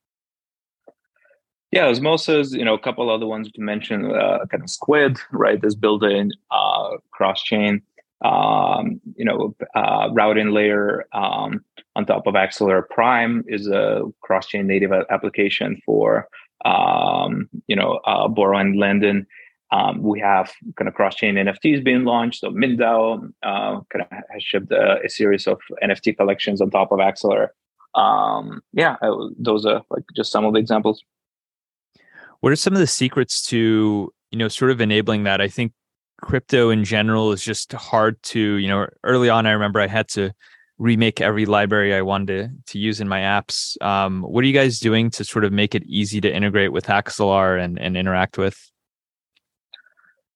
Yeah, 1.71 1.87
Osmosis, 1.87 2.53
you 2.53 2.63
know, 2.63 2.75
a 2.75 2.79
couple 2.79 3.09
other 3.09 3.25
ones 3.25 3.51
to 3.51 3.59
mention, 3.59 4.05
uh, 4.05 4.45
kind 4.51 4.61
of 4.61 4.69
Squid, 4.69 5.17
right? 5.31 5.59
This 5.59 5.73
built-in 5.73 6.29
uh, 6.51 6.97
cross 7.09 7.41
chain, 7.41 7.81
um, 8.23 9.01
you 9.15 9.25
know, 9.25 9.55
uh, 9.73 10.09
routing 10.13 10.51
layer 10.51 11.05
um, 11.13 11.65
on 11.95 12.05
top 12.05 12.27
of 12.27 12.35
Axelar 12.35 12.87
Prime 12.87 13.43
is 13.47 13.67
a 13.67 14.03
cross 14.21 14.45
chain 14.45 14.67
native 14.67 14.91
application 15.09 15.81
for 15.83 16.27
um, 16.65 17.49
you 17.67 17.75
know, 17.75 17.99
uh, 18.05 18.27
borrowing 18.27 18.77
lending. 18.77 19.25
Um, 19.71 20.03
we 20.03 20.19
have 20.19 20.51
kind 20.77 20.87
of 20.87 20.93
cross-chain 20.93 21.35
NFTs 21.35 21.83
being 21.83 22.03
launched. 22.03 22.41
So 22.41 22.49
MintDAO 22.49 23.31
uh, 23.41 23.79
kind 23.89 24.01
of 24.01 24.07
has 24.31 24.43
shipped 24.43 24.71
a, 24.71 24.99
a, 25.03 25.09
series 25.09 25.47
of 25.47 25.59
NFT 25.83 26.15
collections 26.15 26.61
on 26.61 26.69
top 26.69 26.91
of 26.91 26.99
Axelar. 26.99 27.47
Um, 27.95 28.61
yeah, 28.71 28.97
those 29.37 29.65
are 29.65 29.81
like 29.89 30.03
just 30.15 30.31
some 30.31 30.45
of 30.45 30.53
the 30.53 30.59
examples. 30.59 31.03
What 32.41 32.51
are 32.51 32.57
some 32.57 32.73
of 32.73 32.79
the 32.79 32.87
secrets 32.87 33.41
to 33.47 34.13
you 34.31 34.37
know 34.37 34.47
sort 34.47 34.69
of 34.69 34.79
enabling 34.79 35.23
that? 35.23 35.41
I 35.41 35.47
think 35.47 35.73
crypto 36.21 36.69
in 36.69 36.83
general 36.83 37.31
is 37.31 37.43
just 37.43 37.73
hard 37.73 38.21
to 38.23 38.39
you 38.39 38.67
know. 38.67 38.87
Early 39.03 39.29
on, 39.29 39.47
I 39.47 39.51
remember 39.51 39.79
I 39.79 39.87
had 39.87 40.07
to 40.09 40.33
remake 40.77 41.21
every 41.21 41.45
library 41.45 41.93
I 41.93 42.01
wanted 42.01 42.27
to, 42.27 42.71
to 42.73 42.79
use 42.79 42.99
in 42.99 43.07
my 43.07 43.19
apps. 43.19 43.81
Um, 43.81 44.23
what 44.23 44.43
are 44.43 44.47
you 44.47 44.53
guys 44.53 44.79
doing 44.79 45.09
to 45.11 45.23
sort 45.23 45.45
of 45.45 45.51
make 45.51 45.75
it 45.75 45.83
easy 45.85 46.19
to 46.21 46.33
integrate 46.33 46.71
with 46.71 46.85
Axelar 46.85 47.63
and, 47.63 47.79
and 47.79 47.95
interact 47.95 48.37
with? 48.37 48.71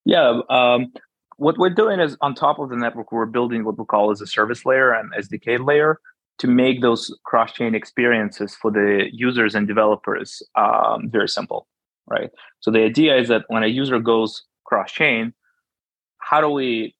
Yeah, 0.06 0.40
um, 0.50 0.94
what 1.38 1.58
we're 1.58 1.70
doing 1.70 2.00
is 2.00 2.18
on 2.22 2.34
top 2.34 2.60
of 2.60 2.70
the 2.70 2.76
network, 2.76 3.12
we're 3.12 3.26
building 3.26 3.64
what 3.64 3.78
we 3.78 3.86
call 3.86 4.12
as 4.12 4.22
a 4.22 4.28
service 4.28 4.66
layer 4.66 4.94
and 4.94 5.12
SDK 5.14 5.66
layer 5.66 6.00
to 6.40 6.48
make 6.48 6.82
those 6.82 7.16
cross-chain 7.26 7.74
experiences 7.74 8.56
for 8.56 8.72
the 8.72 9.08
users 9.12 9.56
and 9.56 9.68
developers 9.68 10.42
um, 10.56 11.10
very 11.10 11.28
simple, 11.28 11.68
right? 12.08 12.30
So 12.60 12.72
the 12.72 12.84
idea 12.84 13.18
is 13.18 13.28
that 13.28 13.44
when 13.48 13.64
a 13.64 13.68
user 13.68 14.00
goes 14.00 14.44
cross-chain, 14.66 15.34
how 16.20 16.42
do 16.42 16.50
we 16.50 16.96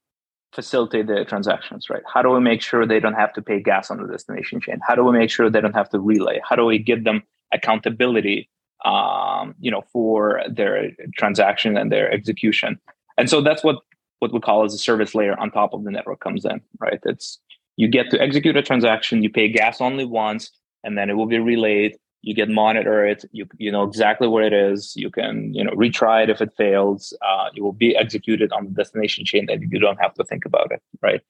facilitate 0.54 1.08
the 1.08 1.26
transactions, 1.26 1.90
right? 1.90 2.04
How 2.12 2.22
do 2.22 2.30
we 2.30 2.40
make 2.40 2.62
sure 2.62 2.86
they 2.86 3.00
don't 3.00 3.14
have 3.14 3.34
to 3.34 3.42
pay 3.42 3.62
gas 3.62 3.92
on 3.92 4.02
the 4.02 4.08
destination 4.08 4.62
chain? 4.62 4.80
How 4.86 4.96
do 4.96 5.04
we 5.04 5.18
make 5.18 5.30
sure 5.30 5.50
they 5.50 5.62
don't 5.62 5.76
have 5.76 5.90
to 5.90 6.00
relay? 6.00 6.40
How 6.48 6.56
do 6.56 6.66
we 6.66 6.80
give 6.80 7.04
them 7.04 7.24
accountability, 7.54 8.50
um, 8.86 9.56
you 9.60 9.72
know, 9.72 9.84
for 9.92 10.42
their 10.50 10.92
transaction 11.18 11.78
and 11.78 11.92
their 11.92 12.12
execution? 12.12 12.80
And 13.18 13.30
so 13.30 13.42
that's 13.42 13.64
what 13.64 13.78
what 14.20 14.34
we 14.34 14.40
call 14.40 14.64
as 14.64 14.74
a 14.74 14.80
service 14.80 15.14
layer 15.14 15.40
on 15.40 15.52
top 15.52 15.74
of 15.74 15.84
the 15.84 15.92
network 15.92 16.20
comes 16.22 16.44
in, 16.44 16.60
right? 16.80 17.00
It's 17.04 17.40
you 17.76 17.88
get 17.88 18.10
to 18.10 18.20
execute 18.20 18.58
a 18.58 18.64
transaction, 18.64 19.22
you 19.22 19.30
pay 19.30 19.48
gas 19.48 19.80
only 19.80 20.06
once, 20.06 20.50
and 20.84 20.98
then 20.98 21.10
it 21.10 21.14
will 21.14 21.28
be 21.28 21.38
relayed 21.38 21.98
you 22.22 22.34
get 22.34 22.50
monitor 22.50 23.06
it 23.06 23.24
you 23.32 23.46
you 23.58 23.72
know 23.72 23.84
exactly 23.84 24.28
where 24.28 24.44
it 24.44 24.54
is 24.54 24.94
you 24.96 25.10
can 25.10 25.54
you 25.54 25.64
know 25.64 25.72
retry 25.72 26.24
it 26.24 26.30
if 26.30 26.42
it 26.42 26.52
fails 26.58 27.16
uh, 27.26 27.46
it 27.56 27.62
will 27.62 27.74
be 27.74 27.96
executed 27.96 28.52
on 28.52 28.66
the 28.66 28.72
destination 28.72 29.24
chain 29.26 29.46
that 29.46 29.62
you 29.62 29.80
don't 29.80 30.02
have 30.02 30.14
to 30.14 30.24
think 30.24 30.46
about 30.46 30.72
it 30.72 30.82
right? 31.02 31.22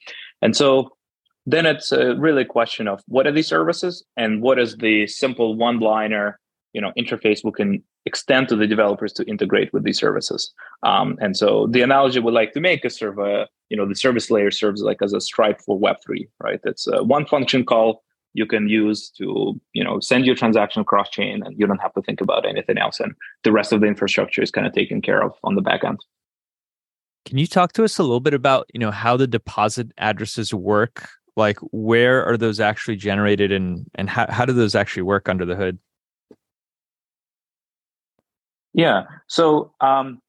And 0.42 0.56
so 0.56 0.92
then 1.46 1.66
it's 1.66 1.92
a 1.92 2.16
really 2.16 2.42
a 2.42 2.46
question 2.46 2.88
of 2.88 3.02
what 3.08 3.26
are 3.26 3.32
these 3.32 3.48
services 3.48 4.04
and 4.18 4.42
what 4.42 4.60
is 4.60 4.78
the 4.78 5.08
simple 5.08 5.56
one 5.56 5.80
liner 5.80 6.40
you 6.74 6.82
know 6.82 6.92
interface 6.98 7.44
we 7.44 7.52
can 7.52 7.84
extend 8.06 8.48
to 8.48 8.56
the 8.56 8.68
developers 8.68 9.12
to 9.12 9.26
integrate 9.26 9.72
with 9.74 9.84
these 9.84 10.00
services. 10.00 10.54
Um, 10.84 11.18
and 11.20 11.36
so 11.36 11.68
the 11.68 11.82
analogy 11.82 12.20
we 12.22 12.32
like 12.32 12.54
to 12.54 12.62
make 12.62 12.86
is 12.86 12.98
sort 12.98 13.12
of 13.12 13.20
a 13.20 13.48
you 13.70 13.78
know 13.78 13.88
the 13.88 13.96
service 13.96 14.32
layer 14.32 14.52
serves 14.52 14.82
like 14.82 15.02
as 15.02 15.14
a 15.14 15.22
stripe 15.22 15.62
for 15.62 15.80
web3 15.80 16.28
right? 16.42 16.60
It's 16.64 16.88
a 16.88 17.04
one 17.04 17.26
function 17.26 17.66
call 17.66 18.04
you 18.38 18.46
can 18.46 18.70
use 18.70 19.10
to 19.18 19.60
you 19.74 19.84
know 19.84 20.00
send 20.00 20.26
your 20.26 20.36
transaction 20.36 20.84
across 20.84 21.10
chain 21.10 21.42
and 21.44 21.58
you 21.60 21.66
don't 21.66 21.82
have 21.82 21.94
to 21.96 22.04
think 22.04 22.22
about 22.22 22.48
anything 22.48 22.78
else. 22.78 23.00
And 23.00 23.16
the 23.44 23.52
rest 23.52 23.74
of 23.74 23.82
the 23.82 23.88
infrastructure 23.88 24.44
is 24.44 24.52
kind 24.52 24.68
of 24.68 24.74
taken 24.74 25.02
care 25.02 25.24
of 25.24 25.34
on 25.44 25.56
the 25.56 25.62
back 25.62 25.84
end. 25.84 26.00
Can 27.26 27.40
you 27.40 27.48
talk 27.48 27.74
to 27.74 27.84
us 27.84 27.98
a 27.98 28.04
little 28.04 28.20
bit 28.20 28.36
about 28.36 28.68
you 28.74 28.80
know 28.80 28.92
how 28.92 29.18
the 29.18 29.26
deposit 29.26 29.92
addresses 29.98 30.54
work? 30.54 31.10
Like 31.36 31.58
where 31.72 32.24
are 32.26 32.38
those 32.38 32.60
actually 32.60 32.96
generated 32.96 33.52
and 33.52 33.88
and 33.96 34.08
how, 34.08 34.28
how 34.30 34.46
do 34.46 34.54
those 34.54 34.76
actually 34.76 35.04
work 35.04 35.28
under 35.28 35.44
the 35.44 35.56
hood? 35.56 35.80
Yeah. 38.74 39.06
So 39.26 39.74
um, 39.82 40.22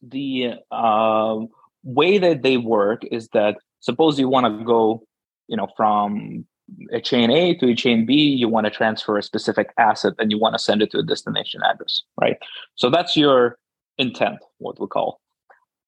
the 0.00 0.54
uh, 0.70 1.38
way 1.82 2.18
that 2.18 2.42
they 2.42 2.58
work 2.58 3.02
is 3.10 3.28
that 3.32 3.56
suppose 3.80 4.20
you 4.20 4.28
want 4.28 4.46
to 4.46 4.64
go 4.64 5.02
you 5.48 5.56
know 5.56 5.66
from 5.76 6.46
a 6.92 7.00
chain 7.00 7.30
A 7.30 7.54
to 7.56 7.70
a 7.70 7.74
chain 7.74 8.06
B, 8.06 8.14
you 8.14 8.48
want 8.48 8.66
to 8.66 8.70
transfer 8.70 9.16
a 9.16 9.22
specific 9.22 9.72
asset 9.78 10.14
and 10.18 10.30
you 10.30 10.38
want 10.38 10.54
to 10.54 10.58
send 10.58 10.82
it 10.82 10.90
to 10.92 10.98
a 10.98 11.02
destination 11.02 11.60
address, 11.62 12.02
right? 12.20 12.36
So 12.74 12.90
that's 12.90 13.16
your 13.16 13.58
intent, 13.98 14.38
what 14.58 14.80
we 14.80 14.86
call. 14.86 15.20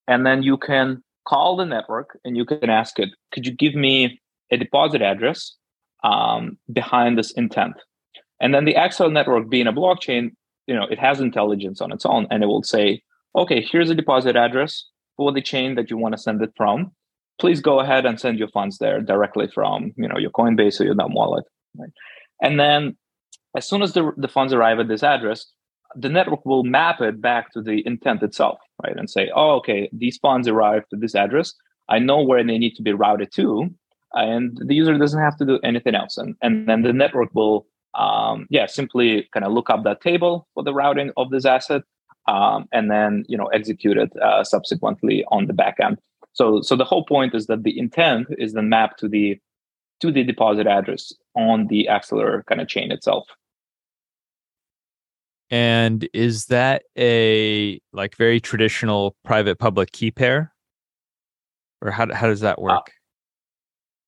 And 0.07 0.25
then 0.25 0.43
you 0.43 0.57
can 0.57 1.03
call 1.27 1.55
the 1.55 1.65
network 1.65 2.17
and 2.25 2.35
you 2.35 2.45
can 2.45 2.69
ask 2.69 2.99
it, 2.99 3.09
could 3.31 3.45
you 3.45 3.53
give 3.53 3.75
me 3.75 4.21
a 4.51 4.57
deposit 4.57 5.01
address 5.01 5.55
um, 6.03 6.57
behind 6.71 7.17
this 7.17 7.31
intent? 7.31 7.75
And 8.39 8.53
then 8.53 8.65
the 8.65 8.75
Axelar 8.75 9.11
network 9.11 9.49
being 9.49 9.67
a 9.67 9.73
blockchain, 9.73 10.31
you 10.67 10.75
know, 10.75 10.85
it 10.89 10.99
has 10.99 11.21
intelligence 11.21 11.81
on 11.81 11.91
its 11.91 12.05
own 12.05 12.27
and 12.29 12.43
it 12.43 12.47
will 12.47 12.63
say, 12.63 13.01
okay, 13.35 13.61
here's 13.61 13.89
a 13.89 13.95
deposit 13.95 14.35
address 14.35 14.85
for 15.15 15.31
the 15.31 15.41
chain 15.41 15.75
that 15.75 15.89
you 15.89 15.97
want 15.97 16.13
to 16.13 16.21
send 16.21 16.41
it 16.41 16.51
from 16.57 16.91
please 17.39 17.61
go 17.61 17.79
ahead 17.79 18.05
and 18.05 18.19
send 18.19 18.39
your 18.39 18.47
funds 18.49 18.77
there 18.77 19.01
directly 19.01 19.47
from 19.47 19.93
you 19.97 20.07
know 20.07 20.17
your 20.17 20.31
Coinbase 20.31 20.79
or 20.79 20.85
your 20.85 20.95
dumb 20.95 21.13
wallet. 21.13 21.45
Right? 21.77 21.91
And 22.41 22.59
then 22.59 22.97
as 23.55 23.67
soon 23.67 23.81
as 23.81 23.93
the, 23.93 24.11
the 24.17 24.27
funds 24.27 24.53
arrive 24.53 24.79
at 24.79 24.87
this 24.87 25.03
address, 25.03 25.45
the 25.95 26.09
network 26.09 26.45
will 26.45 26.63
map 26.63 27.01
it 27.01 27.21
back 27.21 27.51
to 27.53 27.61
the 27.61 27.85
intent 27.85 28.23
itself, 28.23 28.59
right? 28.83 28.97
And 28.97 29.09
say, 29.09 29.29
oh, 29.35 29.55
okay, 29.57 29.89
these 29.93 30.17
funds 30.17 30.47
arrived 30.47 30.87
to 30.89 30.97
this 30.97 31.15
address. 31.15 31.53
I 31.89 31.99
know 31.99 32.23
where 32.23 32.43
they 32.43 32.57
need 32.57 32.75
to 32.75 32.81
be 32.81 32.93
routed 32.93 33.31
to, 33.33 33.69
and 34.13 34.57
the 34.65 34.73
user 34.73 34.97
doesn't 34.97 35.19
have 35.19 35.37
to 35.37 35.45
do 35.45 35.59
anything 35.63 35.95
else. 35.95 36.17
And, 36.17 36.35
and 36.41 36.67
then 36.67 36.81
the 36.81 36.93
network 36.93 37.29
will, 37.33 37.67
um, 37.93 38.47
yeah, 38.49 38.65
simply 38.65 39.29
kind 39.33 39.45
of 39.45 39.51
look 39.51 39.69
up 39.69 39.83
that 39.83 40.01
table 40.01 40.47
for 40.53 40.63
the 40.63 40.73
routing 40.73 41.11
of 41.17 41.29
this 41.29 41.45
asset, 41.45 41.83
um, 42.27 42.67
and 42.71 42.89
then 42.89 43.25
you 43.27 43.37
know 43.37 43.47
execute 43.47 43.97
it 43.97 44.15
uh, 44.17 44.43
subsequently 44.43 45.25
on 45.29 45.45
the 45.45 45.53
back 45.53 45.75
end. 45.83 45.99
So, 46.33 46.61
so 46.61 46.75
the 46.75 46.85
whole 46.85 47.05
point 47.05 47.35
is 47.35 47.47
that 47.47 47.63
the 47.63 47.77
intent 47.77 48.27
is 48.37 48.53
then 48.53 48.69
mapped 48.69 48.99
to 48.99 49.07
the 49.07 49.39
to 50.01 50.11
the 50.11 50.23
deposit 50.23 50.67
address 50.67 51.13
on 51.35 51.67
the 51.67 51.87
Axelar 51.89 52.45
kind 52.45 52.59
of 52.59 52.67
chain 52.67 52.91
itself. 52.91 53.27
And 55.49 56.09
is 56.13 56.47
that 56.47 56.83
a 56.97 57.79
like 57.93 58.17
very 58.17 58.39
traditional 58.39 59.15
private 59.23 59.59
public 59.59 59.91
key 59.91 60.09
pair, 60.09 60.51
or 61.81 61.91
how 61.91 62.11
how 62.13 62.27
does 62.27 62.41
that 62.41 62.59
work? 62.59 62.71
Uh, 62.71 62.91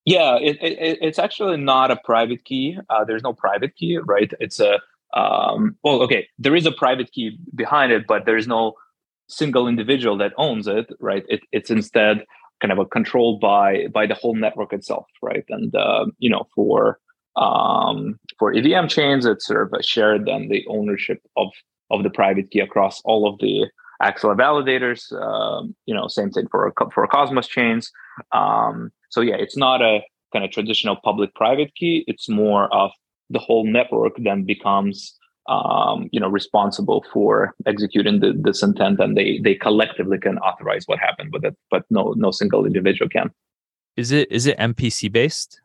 yeah, 0.05 0.37
it, 0.37 0.57
it, 0.61 0.99
it's 1.01 1.19
actually 1.19 1.57
not 1.57 1.91
a 1.91 1.97
private 2.03 2.45
key. 2.45 2.77
Uh, 2.89 3.03
there's 3.03 3.23
no 3.23 3.33
private 3.33 3.75
key, 3.75 3.97
right? 3.97 4.31
It's 4.39 4.59
a 4.59 4.79
um, 5.13 5.77
well, 5.83 6.01
okay, 6.01 6.27
there 6.39 6.55
is 6.55 6.65
a 6.65 6.71
private 6.71 7.11
key 7.11 7.37
behind 7.53 7.91
it, 7.91 8.05
but 8.07 8.25
there's 8.25 8.47
no 8.47 8.73
single 9.27 9.67
individual 9.67 10.17
that 10.17 10.33
owns 10.37 10.67
it, 10.67 10.87
right? 10.99 11.23
It, 11.27 11.41
it's 11.51 11.69
instead 11.69 12.25
kind 12.61 12.71
of 12.71 12.79
a 12.79 12.85
controlled 12.85 13.41
by 13.41 13.87
by 13.93 14.05
the 14.07 14.15
whole 14.15 14.35
network 14.35 14.73
itself, 14.73 15.05
right? 15.21 15.45
And 15.49 15.75
uh, 15.75 16.05
you 16.19 16.29
know, 16.29 16.47
for 16.55 16.99
um, 17.35 18.19
for 18.39 18.53
EVM 18.53 18.87
chains, 18.87 19.25
it's 19.25 19.45
sort 19.45 19.63
of 19.63 19.79
a 19.79 19.83
shared 19.83 20.25
then 20.25 20.47
the 20.49 20.65
ownership 20.67 21.21
of 21.35 21.49
of 21.91 22.03
the 22.03 22.09
private 22.09 22.51
key 22.51 22.59
across 22.59 23.01
all 23.05 23.27
of 23.27 23.39
the 23.39 23.65
Axelar 24.01 24.35
validators. 24.35 25.11
Um, 25.13 25.75
you 25.85 25.93
know, 25.93 26.07
same 26.07 26.31
thing 26.31 26.47
for 26.49 26.73
for 26.93 27.07
Cosmos 27.07 27.47
chains. 27.47 27.91
Um, 28.31 28.91
so 29.09 29.21
yeah, 29.21 29.35
it's 29.35 29.57
not 29.57 29.81
a 29.81 29.99
kind 30.33 30.43
of 30.43 30.51
traditional 30.51 30.97
public-private 30.97 31.73
key. 31.75 32.03
It's 32.07 32.27
more 32.27 32.73
of 32.73 32.91
the 33.29 33.39
whole 33.39 33.65
network 33.65 34.13
then 34.17 34.43
becomes 34.43 35.17
um, 35.47 36.09
you 36.11 36.19
know 36.19 36.27
responsible 36.29 37.05
for 37.13 37.53
executing 37.65 38.19
the, 38.19 38.33
this 38.35 38.63
intent, 38.63 38.99
and 38.99 39.15
they 39.17 39.39
they 39.43 39.55
collectively 39.55 40.17
can 40.17 40.37
authorize 40.39 40.85
what 40.87 40.99
happened 40.99 41.31
with 41.33 41.45
it, 41.45 41.55
but 41.69 41.83
no 41.89 42.13
no 42.17 42.31
single 42.31 42.65
individual 42.65 43.09
can. 43.09 43.31
Is 43.97 44.11
it 44.11 44.31
is 44.31 44.45
it 44.45 44.57
MPC 44.57 45.11
based? 45.11 45.61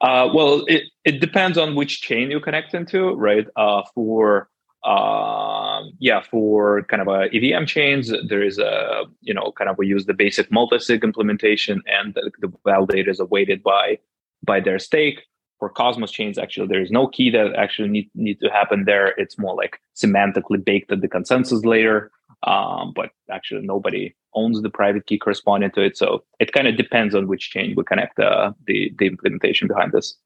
Uh, 0.00 0.30
well, 0.32 0.64
it, 0.66 0.84
it 1.04 1.20
depends 1.20 1.58
on 1.58 1.74
which 1.74 2.00
chain 2.00 2.30
you 2.30 2.40
connect 2.40 2.72
into, 2.72 3.14
right? 3.16 3.46
Uh, 3.56 3.82
for 3.94 4.48
uh, 4.82 5.82
yeah, 5.98 6.22
for 6.22 6.84
kind 6.84 7.02
of 7.02 7.08
a 7.08 7.28
EVM 7.34 7.66
chains, 7.66 8.10
there 8.28 8.42
is 8.42 8.58
a 8.58 9.04
you 9.20 9.34
know 9.34 9.52
kind 9.52 9.68
of 9.68 9.76
we 9.76 9.86
use 9.86 10.06
the 10.06 10.14
basic 10.14 10.50
multi-sig 10.50 11.04
implementation, 11.04 11.82
and 11.86 12.14
the, 12.14 12.30
the 12.40 12.48
validators 12.66 13.20
are 13.20 13.26
weighted 13.26 13.62
by 13.62 13.98
by 14.42 14.60
their 14.60 14.78
stake. 14.78 15.20
For 15.60 15.68
Cosmos 15.68 16.10
chains, 16.10 16.38
actually, 16.38 16.66
there 16.66 16.80
is 16.80 16.90
no 16.90 17.06
key 17.06 17.30
that 17.30 17.54
actually 17.54 17.88
need 17.88 18.10
need 18.14 18.40
to 18.40 18.48
happen 18.48 18.84
there. 18.86 19.08
It's 19.18 19.38
more 19.38 19.54
like 19.54 19.78
semantically 19.94 20.64
baked 20.64 20.90
at 20.90 21.02
the 21.02 21.08
consensus 21.08 21.64
layer, 21.64 22.10
um, 22.44 22.92
but 22.96 23.10
actually 23.30 23.66
nobody 23.66 24.14
owns 24.34 24.60
the 24.62 24.70
private 24.70 25.06
key 25.06 25.18
corresponding 25.18 25.70
to 25.72 25.82
it. 25.82 25.96
So 25.96 26.24
it 26.38 26.52
kind 26.52 26.66
of 26.66 26.76
depends 26.76 27.14
on 27.14 27.28
which 27.28 27.50
chain 27.50 27.74
we 27.76 27.84
connect 27.84 28.18
uh, 28.18 28.52
the 28.66 28.90
the 28.98 29.06
implementation 29.06 29.68
behind 29.68 29.92
this. 29.92 30.16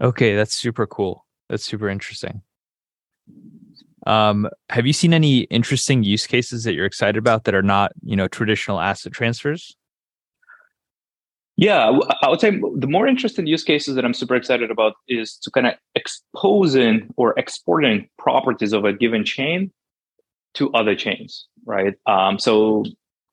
Okay, 0.00 0.36
that's 0.36 0.54
super 0.54 0.86
cool. 0.86 1.26
That's 1.48 1.64
super 1.64 1.88
interesting. 1.88 2.42
Um, 4.06 4.48
have 4.70 4.86
you 4.86 4.92
seen 4.92 5.14
any 5.14 5.40
interesting 5.42 6.02
use 6.02 6.26
cases 6.26 6.64
that 6.64 6.74
you're 6.74 6.86
excited 6.86 7.16
about 7.16 7.44
that 7.44 7.54
are 7.54 7.62
not, 7.62 7.92
you 8.02 8.16
know, 8.16 8.26
traditional 8.26 8.80
asset 8.80 9.12
transfers? 9.12 9.76
Yeah, 11.56 11.98
I 12.22 12.28
would 12.28 12.40
say 12.40 12.50
the 12.76 12.86
more 12.86 13.06
interesting 13.06 13.46
use 13.46 13.62
cases 13.62 13.94
that 13.94 14.04
I'm 14.04 14.14
super 14.14 14.34
excited 14.34 14.70
about 14.70 14.94
is 15.06 15.36
to 15.38 15.50
kind 15.50 15.66
of 15.66 15.74
exposing 15.94 17.10
or 17.16 17.38
exporting 17.38 18.08
properties 18.18 18.72
of 18.72 18.84
a 18.84 18.92
given 18.92 19.24
chain 19.24 19.70
to 20.54 20.72
other 20.72 20.94
chains, 20.94 21.46
right? 21.66 21.94
Um, 22.06 22.38
so, 22.38 22.84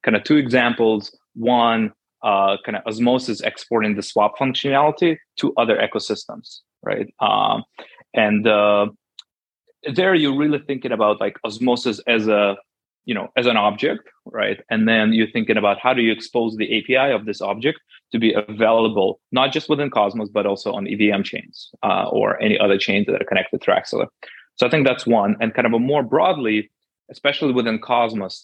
kind 0.03 0.17
of 0.17 0.23
two 0.25 0.38
examples. 0.38 1.15
One, 1.35 1.93
uh, 2.21 2.57
kind 2.65 2.75
of 2.75 2.83
Osmosis 2.85 3.41
exporting 3.41 3.95
the 3.95 4.03
swap 4.03 4.38
functionality 4.38 5.17
to 5.38 5.53
other 5.55 5.77
ecosystems, 5.77 6.59
right? 6.83 7.13
Um, 7.21 7.63
and 8.13 8.47
uh, 8.47 8.88
there 9.93 10.13
you're 10.13 10.38
really 10.38 10.59
thinking 10.59 10.91
about 10.91 11.21
like 11.21 11.38
osmosis 11.45 11.99
as 12.07 12.27
a 12.27 12.57
you 13.09 13.15
know 13.17 13.27
as 13.35 13.47
an 13.47 13.57
object 13.57 14.05
right? 14.31 14.59
And 14.69 14.87
then 14.87 15.13
you're 15.13 15.31
thinking 15.35 15.57
about 15.57 15.79
how 15.81 15.91
do 15.95 16.03
you 16.03 16.11
expose 16.11 16.55
the 16.55 16.69
api 16.77 17.11
of 17.17 17.25
this 17.25 17.41
object 17.41 17.79
to 18.11 18.19
be 18.19 18.31
available 18.33 19.19
not 19.31 19.51
just 19.51 19.67
within 19.69 19.89
cosmos 19.89 20.29
but 20.29 20.45
also 20.45 20.71
on 20.73 20.85
evm 20.85 21.23
chains 21.31 21.55
uh, 21.87 22.05
or 22.17 22.39
any 22.47 22.57
other 22.59 22.77
chains 22.77 23.07
that 23.07 23.21
are 23.21 23.29
connected 23.31 23.59
to 23.61 23.71
axelar 23.71 24.07
so 24.57 24.67
i 24.67 24.69
think 24.69 24.85
that's 24.85 25.07
one. 25.07 25.35
And 25.41 25.53
kind 25.55 25.67
of 25.69 25.73
a 25.73 25.79
more 25.79 26.03
broadly 26.03 26.69
especially 27.09 27.53
within 27.59 27.79
cosmos 27.79 28.35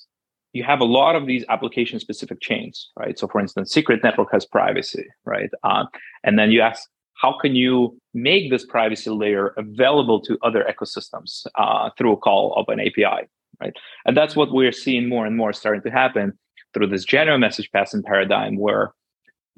you 0.53 0.63
have 0.71 0.79
a 0.79 0.89
lot 0.99 1.13
of 1.19 1.27
these 1.27 1.43
application 1.55 1.99
specific 1.99 2.39
chains 2.41 2.75
right? 3.01 3.19
So 3.19 3.27
for 3.27 3.39
instance 3.39 3.71
secret 3.71 3.99
network 4.03 4.29
has 4.31 4.45
privacy 4.57 5.05
right? 5.33 5.51
Uh, 5.63 5.85
and 6.23 6.39
then 6.39 6.49
you 6.53 6.61
ask 6.61 6.81
how 7.15 7.37
can 7.41 7.55
you 7.55 7.97
make 8.13 8.49
this 8.49 8.65
privacy 8.65 9.09
layer 9.09 9.47
available 9.57 10.19
to 10.21 10.37
other 10.43 10.65
ecosystems 10.69 11.45
uh, 11.55 11.89
through 11.97 12.13
a 12.13 12.17
call 12.17 12.53
of 12.55 12.65
an 12.67 12.79
API, 12.79 13.27
right? 13.61 13.73
And 14.05 14.15
that's 14.15 14.35
what 14.35 14.51
we're 14.51 14.71
seeing 14.71 15.07
more 15.07 15.25
and 15.25 15.37
more 15.37 15.53
starting 15.53 15.81
to 15.83 15.91
happen 15.91 16.37
through 16.73 16.87
this 16.87 17.05
general 17.05 17.37
message 17.37 17.71
passing 17.71 18.03
paradigm 18.03 18.57
where 18.57 18.93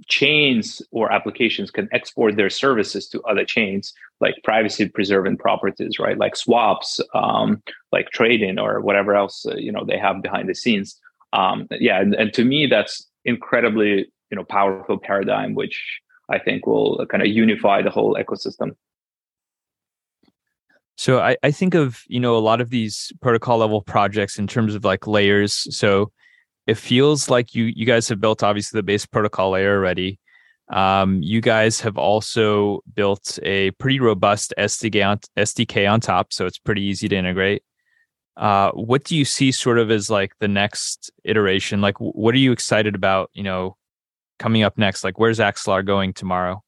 chains 0.07 0.81
or 0.91 1.11
applications 1.11 1.71
can 1.71 1.89
export 1.91 2.35
their 2.35 2.51
services 2.51 3.09
to 3.09 3.21
other 3.23 3.43
chains 3.43 3.93
like 4.21 4.35
privacy 4.43 4.87
preserving 4.87 5.35
properties 5.35 5.97
right 5.97 6.19
like 6.19 6.35
swaps 6.35 6.99
um, 7.15 7.63
like 7.91 8.07
trading 8.11 8.59
or 8.59 8.79
whatever 8.79 9.15
else 9.15 9.43
uh, 9.47 9.55
you 9.55 9.71
know 9.71 9.83
they 9.83 9.97
have 9.97 10.21
behind 10.21 10.47
the 10.47 10.53
scenes 10.53 10.99
um, 11.33 11.67
yeah 11.71 11.99
and, 11.99 12.13
and 12.13 12.31
to 12.31 12.45
me 12.45 12.67
that's 12.67 13.07
incredibly 13.25 14.05
you 14.29 14.35
know 14.35 14.43
powerful 14.43 14.99
paradigm 14.99 15.55
which 15.55 15.99
I 16.29 16.39
think 16.39 16.65
will 16.65 17.05
kind 17.07 17.23
of 17.23 17.29
unify 17.29 17.81
the 17.81 17.89
whole 17.89 18.15
ecosystem. 18.15 18.75
So 20.97 21.19
I, 21.19 21.37
I 21.43 21.51
think 21.51 21.75
of, 21.75 22.01
you 22.07 22.19
know, 22.19 22.35
a 22.35 22.39
lot 22.39 22.59
of 22.59 22.71
these 22.71 23.11
protocol 23.21 23.59
level 23.59 23.81
projects 23.81 24.39
in 24.39 24.47
terms 24.47 24.73
of 24.73 24.83
like 24.83 25.05
layers. 25.05 25.67
So 25.75 26.11
it 26.65 26.75
feels 26.75 27.29
like 27.29 27.55
you 27.55 27.65
you 27.65 27.85
guys 27.85 28.09
have 28.09 28.19
built 28.19 28.43
obviously 28.43 28.77
the 28.77 28.83
base 28.83 29.05
protocol 29.05 29.51
layer 29.51 29.77
already. 29.77 30.19
Um, 30.69 31.21
you 31.21 31.39
guys 31.39 31.79
have 31.81 31.97
also 31.97 32.81
built 32.93 33.39
a 33.43 33.71
pretty 33.71 34.01
robust 34.01 34.53
SDK 34.57 35.07
on, 35.07 35.19
SDK 35.37 35.89
on 35.89 36.01
top, 36.01 36.33
so 36.33 36.45
it's 36.45 36.57
pretty 36.59 36.81
easy 36.81 37.07
to 37.07 37.15
integrate. 37.15 37.63
Uh, 38.35 38.71
what 38.71 39.05
do 39.05 39.15
you 39.15 39.23
see 39.23 39.51
sort 39.51 39.79
of 39.79 39.89
as 39.89 40.09
like 40.09 40.33
the 40.39 40.47
next 40.47 41.09
iteration? 41.23 41.79
Like, 41.79 41.95
what 41.99 42.35
are 42.35 42.39
you 42.39 42.51
excited 42.51 42.95
about? 42.95 43.29
You 43.33 43.43
know, 43.43 43.77
coming 44.39 44.63
up 44.63 44.77
next? 44.77 45.03
Like, 45.03 45.17
where's 45.17 45.39
Axelar 45.39 45.85
going 45.85 46.13
tomorrow? 46.13 46.61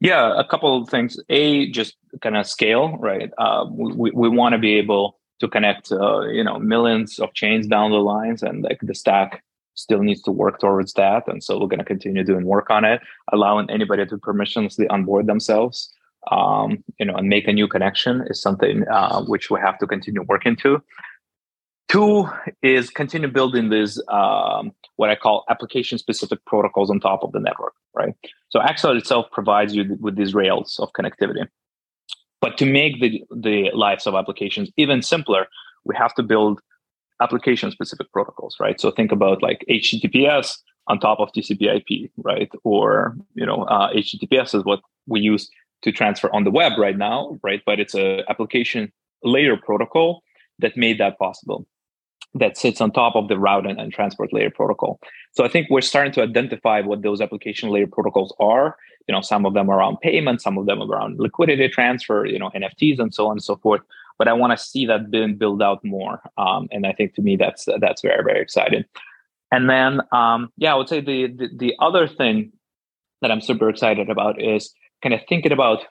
Yeah, 0.00 0.32
a 0.36 0.44
couple 0.44 0.82
of 0.82 0.88
things. 0.88 1.18
A, 1.28 1.70
just 1.70 1.96
kind 2.20 2.36
of 2.36 2.46
scale, 2.46 2.96
right? 2.98 3.30
Uh, 3.38 3.66
we 3.70 4.10
we 4.12 4.28
want 4.28 4.52
to 4.52 4.58
be 4.58 4.74
able 4.74 5.18
to 5.40 5.48
connect, 5.48 5.90
uh, 5.90 6.20
you 6.28 6.44
know, 6.44 6.58
millions 6.58 7.18
of 7.18 7.32
chains 7.34 7.66
down 7.66 7.90
the 7.90 7.98
lines, 7.98 8.42
and 8.42 8.62
like 8.62 8.80
the 8.82 8.94
stack 8.94 9.42
still 9.74 10.02
needs 10.02 10.22
to 10.22 10.30
work 10.30 10.60
towards 10.60 10.92
that. 10.94 11.26
And 11.26 11.42
so 11.42 11.58
we're 11.58 11.66
going 11.66 11.78
to 11.78 11.84
continue 11.84 12.24
doing 12.24 12.44
work 12.44 12.70
on 12.70 12.84
it, 12.84 13.00
allowing 13.32 13.70
anybody 13.70 14.04
to 14.06 14.16
permissionlessly 14.18 14.86
onboard 14.90 15.26
themselves, 15.26 15.92
um, 16.30 16.84
you 16.98 17.06
know, 17.06 17.14
and 17.14 17.28
make 17.28 17.48
a 17.48 17.52
new 17.52 17.66
connection 17.66 18.24
is 18.28 18.40
something 18.40 18.86
uh, 18.88 19.22
which 19.22 19.50
we 19.50 19.58
have 19.60 19.78
to 19.78 19.86
continue 19.86 20.22
working 20.22 20.56
to. 20.56 20.82
Two 21.88 22.26
is 22.62 22.88
continue 22.88 23.28
building 23.28 23.68
these 23.68 24.00
um, 24.08 24.72
what 24.96 25.10
I 25.10 25.14
call 25.14 25.44
application 25.50 25.98
specific 25.98 26.42
protocols 26.46 26.88
on 26.90 27.00
top 27.00 27.22
of 27.22 27.32
the 27.32 27.40
network, 27.40 27.74
right? 27.94 28.14
So 28.48 28.60
Axelar 28.60 28.96
itself 28.96 29.26
provides 29.30 29.74
you 29.74 29.98
with 30.00 30.16
these 30.16 30.32
rails 30.34 30.78
of 30.78 30.90
connectivity. 30.92 31.46
But 32.42 32.58
to 32.58 32.66
make 32.66 33.00
the, 33.00 33.24
the 33.30 33.70
lives 33.72 34.06
of 34.06 34.14
applications 34.14 34.68
even 34.76 35.00
simpler, 35.00 35.46
we 35.84 35.94
have 35.96 36.14
to 36.16 36.22
build 36.22 36.60
application 37.20 37.70
specific 37.70 38.12
protocols, 38.12 38.56
right? 38.60 38.78
So 38.80 38.90
think 38.90 39.12
about 39.12 39.42
like 39.42 39.64
HTTPS 39.70 40.58
on 40.88 40.98
top 40.98 41.20
of 41.20 41.30
TCP 41.32 41.76
IP, 41.76 42.10
right? 42.18 42.50
Or, 42.64 43.16
you 43.34 43.46
know, 43.46 43.62
uh, 43.64 43.92
HTTPS 43.92 44.56
is 44.56 44.64
what 44.64 44.80
we 45.06 45.20
use 45.20 45.48
to 45.82 45.92
transfer 45.92 46.28
on 46.34 46.42
the 46.42 46.50
web 46.50 46.72
right 46.78 46.98
now, 46.98 47.38
right? 47.44 47.62
But 47.64 47.78
it's 47.78 47.94
a 47.94 48.24
application 48.28 48.92
layer 49.22 49.56
protocol 49.56 50.22
that 50.58 50.76
made 50.76 50.98
that 50.98 51.18
possible 51.18 51.64
that 52.34 52.56
sits 52.56 52.80
on 52.80 52.90
top 52.90 53.14
of 53.14 53.28
the 53.28 53.38
route 53.38 53.66
and, 53.66 53.78
and, 53.78 53.92
transport 53.92 54.32
layer 54.32 54.50
protocol. 54.50 54.98
So 55.32 55.44
I 55.44 55.48
think 55.48 55.68
we're 55.68 55.82
starting 55.82 56.12
to 56.14 56.22
identify 56.22 56.80
what 56.80 57.02
those 57.02 57.20
application 57.20 57.68
layer 57.68 57.86
protocols 57.86 58.34
are. 58.40 58.76
You 59.06 59.14
know, 59.14 59.20
some 59.20 59.44
of 59.44 59.54
them 59.54 59.70
around 59.70 59.98
payment, 60.00 60.40
some 60.40 60.56
of 60.56 60.66
them 60.66 60.80
around 60.80 61.18
liquidity 61.18 61.68
transfer, 61.68 62.24
you 62.24 62.38
know, 62.38 62.50
NFTs 62.54 62.98
and 62.98 63.12
so 63.12 63.26
on 63.26 63.32
and 63.32 63.42
so 63.42 63.56
forth. 63.56 63.82
But 64.18 64.28
I 64.28 64.32
want 64.32 64.56
to 64.56 64.64
see 64.64 64.86
that 64.86 65.10
being 65.10 65.38
out 65.62 65.84
more. 65.84 66.22
Um, 66.38 66.68
and 66.70 66.86
I 66.86 66.92
think 66.92 67.14
to 67.14 67.22
me 67.22 67.36
that's 67.36 67.66
that's 67.80 68.02
very 68.02 68.22
very 68.24 68.40
exciting. 68.40 68.84
And 69.50 69.68
then 69.68 70.00
um, 70.12 70.50
yeah, 70.56 70.72
I 70.72 70.76
would 70.76 70.88
say 70.88 71.00
the, 71.00 71.26
the 71.26 71.48
the 71.54 71.74
other 71.80 72.06
thing 72.06 72.52
that 73.20 73.30
I'm 73.30 73.40
super 73.40 73.68
excited 73.68 74.08
about 74.08 74.40
is 74.40 74.72
kind 75.02 75.14
of 75.14 75.20
thinking 75.28 75.52
about 75.52 75.84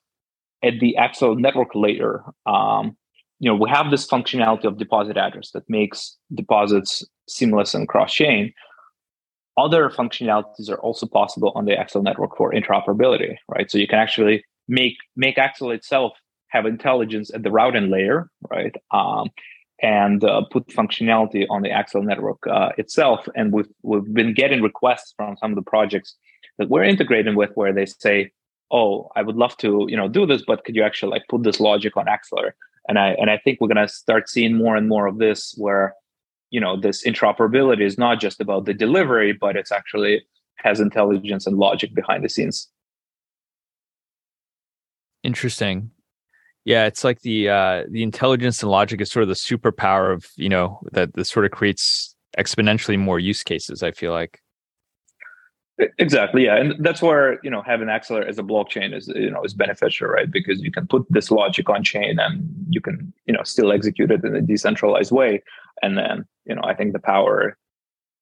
at 0.64 0.80
the 0.80 0.96
actual 0.98 1.36
network 1.36 1.76
layer. 1.76 2.24
Um, 2.46 2.96
you 3.42 3.50
know, 3.50 3.56
we 3.56 3.70
have 3.72 3.90
this 3.90 4.08
functionality 4.08 4.66
of 4.66 4.78
deposit 4.78 5.18
address 5.18 5.50
that 5.56 5.68
makes 5.68 6.16
deposits 6.34 7.04
seamless 7.28 7.74
and 7.74 7.88
cross 7.88 8.14
chain. 8.14 8.54
Other 9.58 9.90
functionalities 9.90 10.70
are 10.70 10.80
also 10.80 11.08
possible 11.08 11.52
on 11.56 11.66
the 11.66 11.72
Axelar 11.72 12.04
network 12.04 12.38
for 12.38 12.54
interoperability, 12.54 13.36
right? 13.50 13.70
So 13.70 13.80
you 13.80 13.88
can 13.88 13.98
actually 13.98 14.46
make 14.68 14.96
make 15.16 15.38
Axelar 15.38 15.74
itself 15.74 16.14
have 16.50 16.68
intelligence 16.68 17.32
at 17.34 17.42
the 17.42 17.50
routing 17.50 17.90
layer, 17.90 18.30
right? 18.52 18.76
Um, 18.92 19.32
and 19.82 20.24
uh, 20.24 20.44
put 20.52 20.68
functionality 20.68 21.48
on 21.50 21.64
the 21.64 21.70
Axelar 21.70 22.04
network 22.04 22.46
uh, 22.46 22.70
itself. 22.78 23.28
And 23.36 23.52
we've 23.52 23.70
we've 23.82 24.14
been 24.14 24.36
getting 24.36 24.62
requests 24.62 25.16
from 25.18 25.36
some 25.38 25.52
of 25.52 25.56
the 25.56 25.64
projects 25.64 26.16
that 26.60 26.70
we're 26.70 26.84
integrating 26.84 27.36
with, 27.36 27.50
where 27.56 27.74
they 27.74 27.88
say, 27.88 28.32
"Oh, 28.70 29.10
I 29.16 29.24
would 29.24 29.36
love 29.36 29.58
to, 29.58 29.88
you 29.90 29.98
know, 29.98 30.08
do 30.08 30.28
this, 30.28 30.44
but 30.46 30.64
could 30.64 30.76
you 30.76 30.84
actually 30.84 31.10
like 31.10 31.24
put 31.28 31.42
this 31.42 31.60
logic 31.60 31.98
on 31.98 32.06
Axelar?" 32.06 32.52
And 32.88 32.98
I 33.00 33.10
and 33.20 33.30
I 33.30 33.38
think 33.38 33.60
we're 33.60 33.68
gonna 33.68 33.88
start 33.88 34.30
seeing 34.30 34.56
more 34.56 34.76
and 34.76 34.88
more 34.88 35.08
of 35.08 35.18
this 35.18 35.54
where 35.58 35.96
you 36.50 36.60
know 36.60 36.80
this 36.80 37.04
interoperability 37.06 37.82
is 37.82 37.98
not 37.98 38.20
just 38.20 38.42
about 38.42 38.66
the 38.66 38.74
delivery, 38.74 39.34
but 39.34 39.56
it's 39.56 39.72
actually 39.72 40.24
has 40.58 40.80
intelligence 40.80 41.48
and 41.48 41.58
logic 41.58 41.94
behind 41.94 42.24
the 42.24 42.30
scenes. 42.30 42.70
Interesting. 45.24 45.92
Yeah, 46.64 46.86
it's 46.86 47.04
like 47.04 47.22
the 47.22 47.50
uh, 47.50 47.84
the 47.90 48.04
intelligence 48.04 48.62
and 48.62 48.72
logic 48.72 49.02
is 49.02 49.12
sort 49.12 49.24
of 49.24 49.30
the 49.30 49.36
superpower 49.36 50.14
of 50.14 50.26
you 50.36 50.50
know 50.50 50.80
that 50.92 51.14
that 51.14 51.26
sort 51.26 51.46
of 51.46 51.52
creates 51.52 52.16
exponentially 52.38 53.00
more 53.00 53.20
use 53.20 53.44
cases. 53.44 53.84
I 53.84 53.92
feel 53.92 54.12
like. 54.12 54.40
Exactly, 55.98 56.46
yeah, 56.46 56.58
and 56.58 56.84
that's 56.84 57.02
where 57.02 57.40
you 57.44 57.50
know 57.50 57.62
having 57.62 57.88
Axelar 57.88 58.28
as 58.28 58.38
a 58.38 58.44
blockchain 58.44 58.96
is 58.96 59.08
you 59.08 59.32
know 59.32 59.44
is 59.44 59.54
beneficial, 59.54 60.08
right? 60.08 60.30
Because 60.30 60.62
you 60.62 60.72
can 60.72 60.86
put 60.86 61.06
this 61.10 61.32
logic 61.32 61.70
on 61.70 61.84
chain 61.84 62.20
and 62.20 62.48
you 62.70 62.82
can 62.82 63.12
you 63.26 63.34
know 63.34 63.42
still 63.44 63.72
execute 63.72 64.12
it 64.12 64.24
in 64.24 64.36
a 64.36 64.42
decentralized 64.42 65.12
way, 65.12 65.42
and 65.82 65.98
then 65.98 66.26
you 66.46 66.54
know 66.54 66.62
I 66.64 66.76
think 66.76 66.94
the 66.94 67.00
power 67.00 67.58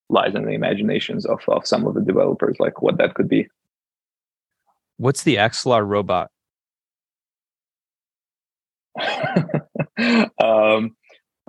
lies 0.09 0.35
in 0.35 0.45
the 0.45 0.51
imaginations 0.51 1.25
of 1.25 1.41
of 1.47 1.67
some 1.67 1.85
of 1.85 1.95
the 1.95 2.01
developers, 2.01 2.57
like 2.59 2.81
what 2.81 2.97
that 2.97 3.15
could 3.15 3.27
be. 3.27 3.47
What's 4.97 5.23
the 5.23 5.35
Axelar 5.35 5.85
robot? 5.85 6.29
um, 10.41 10.95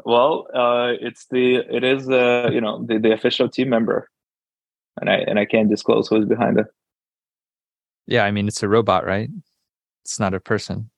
well, 0.05 0.47
uh, 0.55 0.93
it's 1.01 1.27
the 1.31 1.57
it 1.57 1.85
is 1.85 2.09
uh, 2.09 2.51
you 2.53 2.61
know 2.61 2.85
the, 2.85 2.99
the 2.99 3.13
official 3.13 3.49
team 3.49 3.69
member, 3.69 4.09
and 5.01 5.11
I 5.11 5.17
and 5.17 5.39
I 5.39 5.45
can't 5.45 5.71
disclose 5.71 6.09
who's 6.09 6.27
behind 6.27 6.59
it. 6.59 6.67
Yeah, 8.07 8.25
I 8.25 8.31
mean 8.31 8.49
it's 8.49 8.63
a 8.63 8.69
robot, 8.69 9.05
right? 9.05 9.31
It's 10.05 10.19
not 10.19 10.35
a 10.35 10.41
person. 10.41 10.91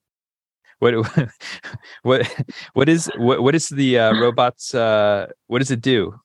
What 0.79 0.95
what 2.03 2.45
what 2.73 2.89
is 2.89 3.11
what 3.17 3.43
what 3.43 3.55
is 3.55 3.69
the 3.69 3.99
uh, 3.99 4.15
robot's 4.15 4.75
uh, 4.75 5.29
what 5.47 5.61
does 5.61 5.71
it 5.71 5.81
do? 5.81 6.19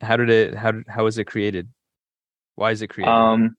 How 0.00 0.16
did 0.16 0.30
it 0.30 0.54
how 0.54 0.72
how 0.88 1.04
was 1.04 1.18
it 1.18 1.24
created? 1.24 1.68
Why 2.54 2.70
is 2.70 2.82
it 2.82 2.88
created? 2.88 3.12
Um, 3.12 3.56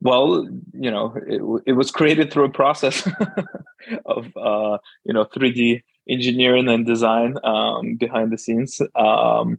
well, 0.00 0.46
you 0.72 0.90
know, 0.90 1.14
it, 1.26 1.42
it 1.66 1.72
was 1.72 1.90
created 1.90 2.32
through 2.32 2.44
a 2.44 2.50
process 2.50 3.08
of 4.04 4.36
uh, 4.36 4.78
you 5.04 5.12
know 5.12 5.24
3D 5.24 5.82
engineering 6.08 6.68
and 6.68 6.86
design 6.86 7.36
um, 7.44 7.96
behind 7.96 8.30
the 8.30 8.38
scenes, 8.38 8.80
um, 8.94 9.58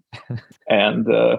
and 0.70 1.12
uh, 1.12 1.38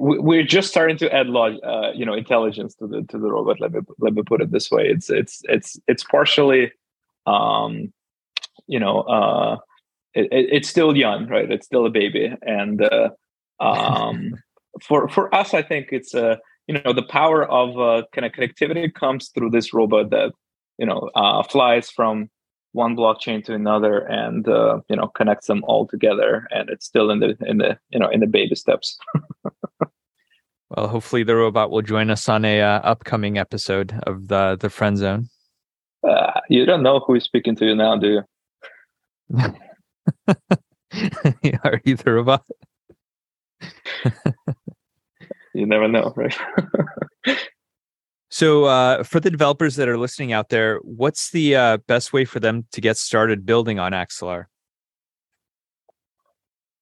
we, 0.00 0.38
are 0.38 0.44
just 0.44 0.68
starting 0.68 0.96
to 0.98 1.14
add 1.14 1.28
uh, 1.28 1.92
you 1.94 2.04
know, 2.06 2.14
intelligence 2.14 2.74
to 2.76 2.86
the 2.86 3.02
to 3.08 3.18
the 3.18 3.30
robot. 3.30 3.60
Let 3.60 3.72
me 3.72 3.80
let 3.98 4.14
me 4.14 4.22
put 4.22 4.40
it 4.40 4.50
this 4.50 4.70
way: 4.70 4.86
it's 4.86 5.10
it's 5.10 5.42
it's 5.48 5.78
it's 5.86 6.04
partially, 6.04 6.72
um, 7.26 7.92
you 8.66 8.80
know, 8.80 9.00
uh, 9.02 9.58
it, 10.14 10.28
it's 10.30 10.68
still 10.68 10.96
young, 10.96 11.26
right? 11.28 11.50
It's 11.50 11.66
still 11.66 11.86
a 11.86 11.90
baby, 11.90 12.32
and 12.42 12.82
uh, 12.82 13.10
um, 13.60 14.34
for 14.82 15.08
for 15.08 15.34
us, 15.34 15.54
I 15.54 15.62
think 15.62 15.88
it's 15.92 16.14
a 16.14 16.40
you 16.66 16.80
know 16.80 16.92
the 16.92 17.02
power 17.02 17.44
of 17.44 17.78
uh, 17.78 18.06
kind 18.12 18.24
of 18.24 18.32
connectivity 18.32 18.92
comes 18.92 19.28
through 19.28 19.50
this 19.50 19.74
robot 19.74 20.10
that 20.10 20.32
you 20.78 20.86
know 20.86 21.10
uh, 21.14 21.42
flies 21.42 21.90
from 21.90 22.30
one 22.72 22.96
blockchain 22.96 23.44
to 23.44 23.54
another 23.54 23.98
and 23.98 24.48
uh, 24.48 24.80
you 24.88 24.96
know 24.96 25.08
connects 25.08 25.46
them 25.46 25.64
all 25.64 25.86
together 25.86 26.46
and 26.50 26.70
it's 26.70 26.86
still 26.86 27.10
in 27.10 27.18
the 27.18 27.36
in 27.40 27.58
the 27.58 27.78
you 27.90 27.98
know 27.98 28.08
in 28.08 28.20
the 28.20 28.26
baby 28.26 28.54
steps 28.54 28.98
well 30.70 30.88
hopefully 30.88 31.22
the 31.22 31.36
robot 31.36 31.70
will 31.70 31.82
join 31.82 32.10
us 32.10 32.28
on 32.28 32.44
a 32.44 32.60
uh, 32.60 32.80
upcoming 32.80 33.38
episode 33.38 33.98
of 34.06 34.28
the 34.28 34.56
the 34.60 34.70
Fren 34.70 34.96
Zone 34.96 35.28
uh, 36.08 36.40
you 36.48 36.64
don't 36.64 36.82
know 36.82 37.00
who 37.00 37.14
is 37.14 37.24
speaking 37.24 37.54
to 37.56 37.66
you 37.66 37.74
now 37.74 37.96
do 37.96 38.08
you 38.08 38.22
are 41.64 41.80
you 41.84 41.96
the 41.96 42.12
robot 42.12 42.44
you 45.54 45.66
never 45.66 45.88
know, 45.88 46.12
right? 46.16 46.36
so, 48.30 48.64
uh, 48.64 49.02
for 49.02 49.20
the 49.20 49.30
developers 49.30 49.76
that 49.76 49.88
are 49.88 49.98
listening 49.98 50.32
out 50.32 50.48
there, 50.48 50.78
what's 50.82 51.30
the 51.30 51.56
uh, 51.56 51.76
best 51.86 52.12
way 52.12 52.24
for 52.24 52.40
them 52.40 52.66
to 52.72 52.80
get 52.80 52.96
started 52.96 53.46
building 53.46 53.78
on 53.78 53.92
Axelar? 53.92 54.46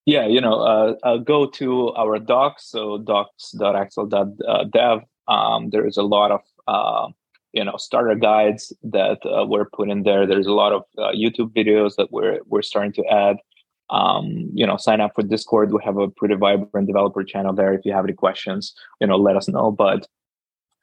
Yeah, 0.08 0.26
you 0.26 0.40
know, 0.40 0.96
uh, 1.04 1.18
go 1.18 1.44
to 1.60 1.92
our 1.92 2.18
docs, 2.18 2.70
so 2.70 2.96
docs.axelar.dev. 2.96 5.00
Um, 5.28 5.68
there 5.68 5.86
is 5.86 5.98
a 5.98 6.02
lot 6.02 6.30
of 6.30 6.40
uh, 6.66 7.08
you 7.52 7.62
know 7.62 7.76
starter 7.76 8.14
guides 8.14 8.72
that 8.84 9.18
uh, 9.26 9.44
we're 9.44 9.66
putting 9.66 10.04
there. 10.04 10.26
There's 10.26 10.46
a 10.46 10.52
lot 10.52 10.72
of 10.72 10.84
uh, 10.96 11.12
YouTube 11.12 11.52
videos 11.52 11.96
that 11.96 12.10
we're 12.10 12.38
we're 12.46 12.62
starting 12.62 12.94
to 12.94 13.04
add 13.04 13.36
um, 13.90 14.50
you 14.54 14.66
know, 14.66 14.78
sign 14.78 15.02
up 15.02 15.12
for 15.14 15.22
Discord. 15.22 15.74
We 15.74 15.80
have 15.84 15.98
a 15.98 16.08
pretty 16.08 16.36
vibrant 16.36 16.86
developer 16.86 17.22
channel 17.22 17.52
there. 17.52 17.74
If 17.74 17.84
you 17.84 17.92
have 17.92 18.06
any 18.06 18.14
questions, 18.14 18.74
you 19.02 19.06
know, 19.06 19.16
let 19.16 19.36
us 19.36 19.46
know. 19.46 19.70
But 19.70 20.08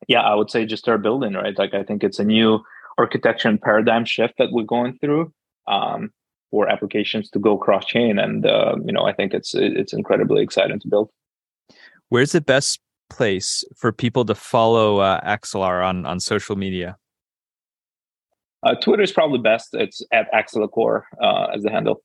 yeah, 0.08 0.22
I 0.22 0.36
would 0.36 0.52
say 0.52 0.68
just 0.68 0.84
start 0.84 1.02
building, 1.02 1.34
right? 1.34 1.58
Like 1.58 1.74
I 1.74 1.82
think 1.82 2.04
it's 2.04 2.20
a 2.20 2.24
new 2.24 2.64
architecture 3.00 3.50
and 3.50 3.60
paradigm 3.60 4.06
shift 4.06 4.36
that 4.38 4.52
we're 4.52 4.64
going 4.64 5.00
through 5.00 5.34
um, 5.68 6.12
for 6.56 6.70
applications 6.70 7.30
to 7.30 7.38
go 7.38 7.58
cross 7.58 7.86
chain, 7.86 8.18
and 8.18 8.46
uh, 8.46 8.78
you 8.86 8.94
know, 8.94 9.04
I 9.06 9.12
think 9.12 9.34
it's 9.34 9.54
it's 9.54 9.92
incredibly 9.92 10.42
exciting 10.42 10.80
to 10.80 10.88
build. 10.88 11.10
Where's 12.08 12.32
the 12.32 12.40
best 12.40 12.80
place 13.10 13.66
for 13.76 13.92
people 13.92 14.24
to 14.24 14.36
follow 14.36 15.00
uh, 15.00 15.20
Axelar 15.36 15.86
on 15.86 16.06
on 16.06 16.22
social 16.22 16.56
media? 16.56 16.96
Uh, 18.64 18.76
Twitter 18.76 19.04
is 19.04 19.12
probably 19.12 19.40
best. 19.40 19.68
It's 19.74 20.02
at 20.14 20.32
Axelar 20.32 20.72
Core 20.72 21.06
uh, 21.22 21.48
as 21.54 21.64
the 21.64 21.72
handle 21.72 22.02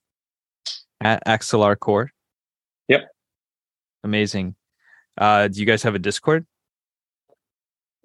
at 1.00 1.24
Axelar 1.26 1.78
Core. 1.78 2.10
Yep. 2.88 3.02
Amazing. 4.02 4.56
Uh, 5.16 5.46
do 5.46 5.60
you 5.60 5.66
guys 5.66 5.84
have 5.84 5.94
a 5.94 6.00
Discord? 6.00 6.44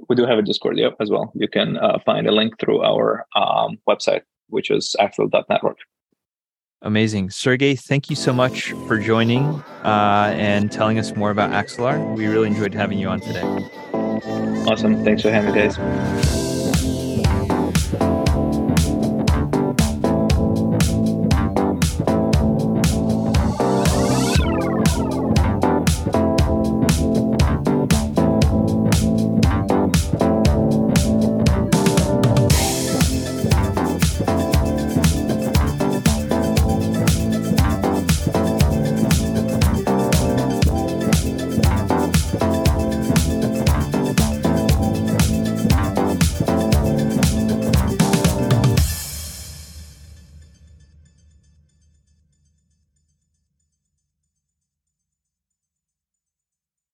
We 0.10 0.16
do 0.16 0.28
have 0.28 0.38
a 0.38 0.44
Discord, 0.44 0.78
yep, 0.78 0.96
as 1.00 1.10
well. 1.10 1.32
You 1.34 1.48
can 1.48 1.78
uh, 1.78 1.98
find 2.06 2.28
a 2.28 2.32
link 2.32 2.60
through 2.60 2.84
our 2.84 3.26
um, 3.36 3.80
website, 3.90 4.22
which 4.50 4.70
is 4.70 4.96
axelar.network. 5.00 5.80
Amazing. 6.86 7.32
Sergey, 7.32 7.76
thank 7.76 8.12
you 8.12 8.16
so 8.16 8.32
much 8.32 8.72
for 8.88 9.00
joining 9.00 9.44
uh, 9.84 10.32
and 10.38 10.72
telling 10.72 11.00
us 11.00 11.16
more 11.16 11.32
about 11.32 11.50
Axelar. 11.50 12.16
We 12.16 12.28
really 12.28 12.48
enjoyed 12.48 12.76
having 12.76 13.00
you 13.00 13.10
on 13.10 13.20
today. 13.20 13.42
Awesome. 14.68 15.04
Thanks 15.04 15.24
for 15.24 15.32
having 15.32 15.52
me, 15.52 15.60
guys. 15.60 16.45